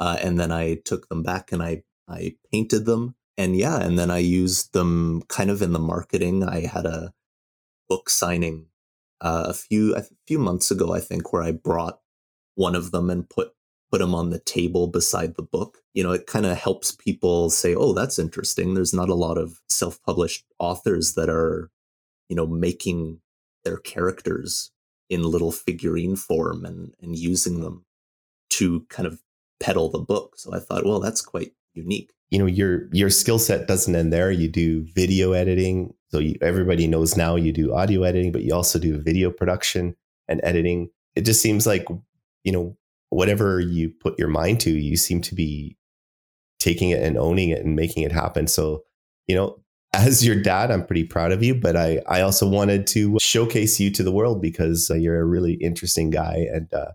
Uh, 0.00 0.16
and 0.20 0.38
then 0.38 0.50
I 0.50 0.80
took 0.84 1.08
them 1.08 1.22
back 1.22 1.52
and 1.52 1.62
I 1.62 1.84
I 2.08 2.34
painted 2.50 2.84
them. 2.84 3.14
And 3.38 3.56
yeah, 3.56 3.80
and 3.80 3.96
then 3.96 4.10
I 4.10 4.18
used 4.18 4.72
them 4.72 5.22
kind 5.28 5.48
of 5.48 5.62
in 5.62 5.72
the 5.72 5.78
marketing. 5.78 6.42
I 6.42 6.66
had 6.66 6.84
a 6.84 7.14
book 7.88 8.10
signing 8.10 8.66
uh, 9.20 9.44
a 9.46 9.54
few 9.54 9.94
a 9.94 10.02
few 10.26 10.40
months 10.40 10.72
ago, 10.72 10.92
I 10.92 10.98
think, 10.98 11.32
where 11.32 11.42
I 11.42 11.52
brought 11.52 12.00
one 12.56 12.74
of 12.74 12.90
them 12.90 13.10
and 13.10 13.30
put 13.30 13.52
put 13.92 13.98
them 13.98 14.14
on 14.14 14.30
the 14.30 14.38
table 14.38 14.86
beside 14.86 15.36
the 15.36 15.42
book. 15.42 15.78
You 15.92 16.02
know, 16.02 16.12
it 16.12 16.26
kind 16.26 16.46
of 16.46 16.56
helps 16.56 16.92
people 16.92 17.50
say, 17.50 17.74
"Oh, 17.74 17.92
that's 17.92 18.18
interesting." 18.18 18.72
There's 18.74 18.94
not 18.94 19.10
a 19.10 19.14
lot 19.14 19.36
of 19.36 19.60
self-published 19.68 20.46
authors 20.58 21.14
that 21.14 21.28
are, 21.28 21.70
you 22.28 22.34
know, 22.34 22.46
making 22.46 23.20
their 23.64 23.76
characters 23.76 24.70
in 25.10 25.22
little 25.22 25.52
figurine 25.52 26.16
form 26.16 26.64
and 26.64 26.94
and 27.02 27.16
using 27.16 27.60
them 27.60 27.84
to 28.50 28.80
kind 28.88 29.06
of 29.06 29.20
peddle 29.60 29.90
the 29.90 29.98
book. 29.98 30.38
So 30.38 30.54
I 30.54 30.58
thought, 30.58 30.86
well, 30.86 31.00
that's 31.00 31.20
quite 31.20 31.52
unique. 31.74 32.10
You 32.30 32.38
know, 32.38 32.46
your 32.46 32.88
your 32.92 33.10
skill 33.10 33.38
set 33.38 33.68
doesn't 33.68 33.94
end 33.94 34.10
there. 34.10 34.30
You 34.30 34.48
do 34.48 34.84
video 34.94 35.32
editing. 35.32 35.92
So 36.08 36.18
you, 36.18 36.36
everybody 36.40 36.86
knows 36.86 37.16
now 37.16 37.36
you 37.36 37.52
do 37.52 37.74
audio 37.74 38.04
editing, 38.04 38.32
but 38.32 38.42
you 38.42 38.54
also 38.54 38.78
do 38.78 38.98
video 38.98 39.30
production 39.30 39.96
and 40.28 40.40
editing. 40.42 40.88
It 41.14 41.26
just 41.26 41.42
seems 41.42 41.66
like 41.66 41.86
you 42.44 42.52
know, 42.52 42.76
whatever 43.12 43.60
you 43.60 43.90
put 44.00 44.18
your 44.18 44.28
mind 44.28 44.60
to, 44.60 44.70
you 44.70 44.96
seem 44.96 45.20
to 45.22 45.34
be 45.34 45.76
taking 46.58 46.90
it 46.90 47.02
and 47.02 47.18
owning 47.18 47.50
it 47.50 47.64
and 47.64 47.76
making 47.76 48.04
it 48.04 48.12
happen. 48.12 48.46
So, 48.46 48.84
you 49.26 49.34
know, 49.34 49.58
as 49.94 50.24
your 50.24 50.36
dad, 50.36 50.70
I'm 50.70 50.86
pretty 50.86 51.04
proud 51.04 51.32
of 51.32 51.42
you, 51.42 51.54
but 51.54 51.76
I, 51.76 52.00
I 52.08 52.22
also 52.22 52.48
wanted 52.48 52.86
to 52.88 53.18
showcase 53.20 53.78
you 53.78 53.90
to 53.90 54.02
the 54.02 54.12
world 54.12 54.40
because 54.40 54.90
uh, 54.90 54.94
you're 54.94 55.20
a 55.20 55.24
really 55.24 55.54
interesting 55.54 56.10
guy. 56.10 56.46
And 56.52 56.72
uh, 56.72 56.92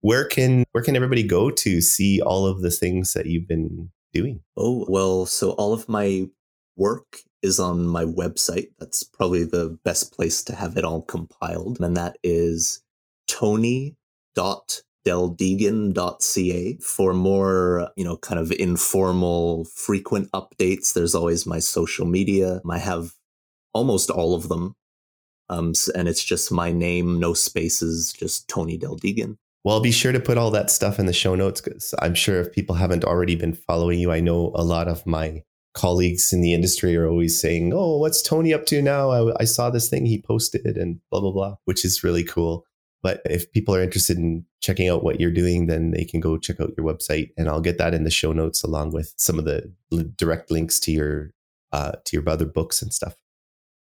where 0.00 0.24
can 0.24 0.64
where 0.72 0.82
can 0.82 0.96
everybody 0.96 1.22
go 1.22 1.50
to 1.50 1.80
see 1.82 2.20
all 2.22 2.46
of 2.46 2.62
the 2.62 2.70
things 2.70 3.12
that 3.12 3.26
you've 3.26 3.48
been 3.48 3.90
doing? 4.14 4.40
Oh 4.56 4.86
well, 4.88 5.26
so 5.26 5.50
all 5.52 5.74
of 5.74 5.88
my 5.88 6.28
work 6.76 7.18
is 7.42 7.60
on 7.60 7.86
my 7.86 8.04
website. 8.04 8.68
That's 8.78 9.02
probably 9.02 9.44
the 9.44 9.78
best 9.84 10.14
place 10.14 10.42
to 10.44 10.54
have 10.54 10.78
it 10.78 10.84
all 10.84 11.02
compiled, 11.02 11.78
and 11.80 11.94
that 11.98 12.16
is 12.22 12.82
Tony 13.28 13.96
deldegan.ca 15.06 16.78
for 16.80 17.14
more, 17.14 17.90
you 17.96 18.04
know, 18.04 18.16
kind 18.16 18.40
of 18.40 18.52
informal, 18.52 19.64
frequent 19.64 20.30
updates. 20.32 20.92
There's 20.92 21.14
always 21.14 21.46
my 21.46 21.58
social 21.58 22.06
media. 22.06 22.60
I 22.68 22.78
have 22.78 23.12
almost 23.72 24.10
all 24.10 24.34
of 24.34 24.48
them. 24.48 24.74
Um, 25.48 25.72
and 25.96 26.06
it's 26.08 26.22
just 26.22 26.52
my 26.52 26.70
name, 26.70 27.18
no 27.18 27.34
spaces, 27.34 28.12
just 28.12 28.48
Tony 28.48 28.78
Deldegan. 28.78 29.36
Well, 29.64 29.80
be 29.80 29.90
sure 29.90 30.12
to 30.12 30.20
put 30.20 30.38
all 30.38 30.50
that 30.52 30.70
stuff 30.70 30.98
in 30.98 31.06
the 31.06 31.12
show 31.12 31.34
notes 31.34 31.60
because 31.60 31.94
I'm 31.98 32.14
sure 32.14 32.40
if 32.40 32.52
people 32.52 32.76
haven't 32.76 33.04
already 33.04 33.34
been 33.34 33.52
following 33.52 33.98
you, 33.98 34.10
I 34.10 34.20
know 34.20 34.52
a 34.54 34.64
lot 34.64 34.88
of 34.88 35.06
my 35.06 35.42
colleagues 35.74 36.32
in 36.32 36.40
the 36.40 36.54
industry 36.54 36.96
are 36.96 37.08
always 37.08 37.40
saying, 37.40 37.72
Oh, 37.74 37.98
what's 37.98 38.22
Tony 38.22 38.54
up 38.54 38.64
to 38.66 38.80
now? 38.80 39.10
I, 39.10 39.34
I 39.40 39.44
saw 39.44 39.70
this 39.70 39.88
thing 39.88 40.06
he 40.06 40.20
posted 40.20 40.76
and 40.76 41.00
blah, 41.10 41.20
blah, 41.20 41.32
blah, 41.32 41.56
which 41.64 41.84
is 41.84 42.02
really 42.02 42.24
cool. 42.24 42.64
But 43.02 43.22
if 43.24 43.50
people 43.52 43.74
are 43.74 43.82
interested 43.82 44.18
in 44.18 44.44
checking 44.60 44.88
out 44.88 45.02
what 45.02 45.20
you're 45.20 45.30
doing, 45.30 45.66
then 45.66 45.90
they 45.92 46.04
can 46.04 46.20
go 46.20 46.36
check 46.36 46.60
out 46.60 46.72
your 46.76 46.86
website, 46.86 47.30
and 47.36 47.48
I'll 47.48 47.60
get 47.60 47.78
that 47.78 47.94
in 47.94 48.04
the 48.04 48.10
show 48.10 48.32
notes 48.32 48.62
along 48.62 48.92
with 48.92 49.14
some 49.16 49.38
of 49.38 49.44
the 49.44 49.72
direct 50.16 50.50
links 50.50 50.78
to 50.80 50.92
your 50.92 51.32
uh, 51.72 51.92
to 52.04 52.16
your 52.16 52.28
other 52.28 52.46
books 52.46 52.82
and 52.82 52.92
stuff. 52.92 53.16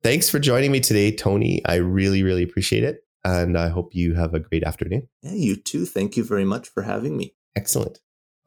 Thanks 0.02 0.28
for 0.28 0.38
joining 0.38 0.72
me 0.72 0.80
today, 0.80 1.14
Tony. 1.14 1.62
I 1.64 1.76
really, 1.76 2.22
really 2.22 2.42
appreciate 2.42 2.84
it, 2.84 3.00
and 3.24 3.56
I 3.56 3.68
hope 3.68 3.94
you 3.94 4.14
have 4.14 4.34
a 4.34 4.40
great 4.40 4.62
afternoon. 4.64 5.08
Yeah, 5.22 5.32
you 5.32 5.56
too. 5.56 5.86
Thank 5.86 6.16
you 6.16 6.24
very 6.24 6.44
much 6.44 6.68
for 6.68 6.82
having 6.82 7.16
me. 7.16 7.34
Excellent. 7.56 7.98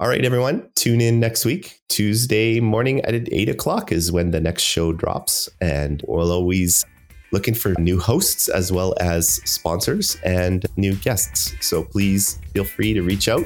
All 0.02 0.08
right, 0.08 0.26
everyone, 0.26 0.68
tune 0.76 1.00
in 1.00 1.20
next 1.20 1.46
week. 1.46 1.80
Tuesday 1.88 2.60
morning 2.60 3.02
at 3.02 3.14
8 3.32 3.50
o'clock 3.50 3.92
is 3.92 4.12
when 4.12 4.32
the 4.32 4.42
next 4.42 4.64
show 4.64 4.94
drops. 4.94 5.48
And 5.62 6.04
we'll 6.08 6.32
always 6.32 6.84
looking 7.32 7.54
for 7.54 7.74
new 7.80 8.00
hosts 8.00 8.50
as 8.50 8.72
well 8.72 8.94
as 9.00 9.42
sponsors 9.46 10.18
and 10.24 10.66
new 10.78 10.96
guests. 10.96 11.56
So 11.62 11.84
please 11.84 12.40
feel 12.54 12.64
free 12.64 12.94
to 12.94 13.02
reach 13.02 13.28
out 13.28 13.46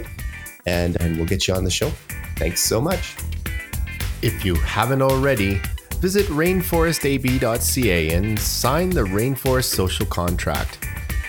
and, 0.65 0.99
and 1.01 1.17
we'll 1.17 1.27
get 1.27 1.47
you 1.47 1.53
on 1.53 1.63
the 1.63 1.71
show. 1.71 1.89
Thanks 2.37 2.63
so 2.63 2.81
much. 2.81 3.15
If 4.21 4.43
you 4.43 4.55
haven't 4.55 5.01
already, 5.01 5.61
visit 5.99 6.25
rainforestab.ca 6.27 8.13
and 8.13 8.39
sign 8.39 8.89
the 8.89 9.03
Rainforest 9.03 9.65
Social 9.65 10.05
Contract. 10.05 10.79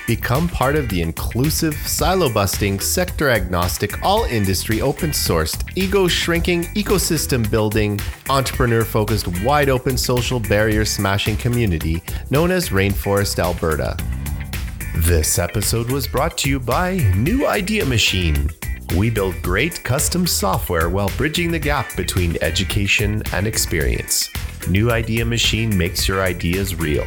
Become 0.06 0.48
part 0.48 0.76
of 0.76 0.88
the 0.88 1.02
inclusive, 1.02 1.74
silo 1.74 2.32
busting, 2.32 2.78
sector 2.78 3.28
agnostic, 3.28 4.00
all 4.04 4.22
industry 4.22 4.80
open 4.80 5.10
sourced, 5.10 5.68
ego 5.74 6.06
shrinking, 6.06 6.62
ecosystem 6.76 7.50
building, 7.50 7.98
entrepreneur 8.30 8.84
focused, 8.84 9.26
wide 9.42 9.68
open 9.68 9.98
social 9.98 10.38
barrier 10.38 10.84
smashing 10.84 11.36
community 11.36 12.04
known 12.30 12.52
as 12.52 12.68
Rainforest 12.68 13.40
Alberta. 13.40 13.96
This 14.98 15.40
episode 15.40 15.90
was 15.90 16.06
brought 16.06 16.38
to 16.38 16.48
you 16.48 16.60
by 16.60 16.98
New 17.16 17.48
Idea 17.48 17.84
Machine. 17.84 18.48
We 18.96 19.10
build 19.10 19.34
great 19.42 19.82
custom 19.82 20.24
software 20.24 20.88
while 20.88 21.10
bridging 21.16 21.50
the 21.50 21.58
gap 21.58 21.96
between 21.96 22.36
education 22.42 23.24
and 23.32 23.48
experience. 23.48 24.30
New 24.68 24.92
Idea 24.92 25.24
Machine 25.24 25.76
makes 25.76 26.06
your 26.06 26.22
ideas 26.22 26.76
real. 26.76 27.06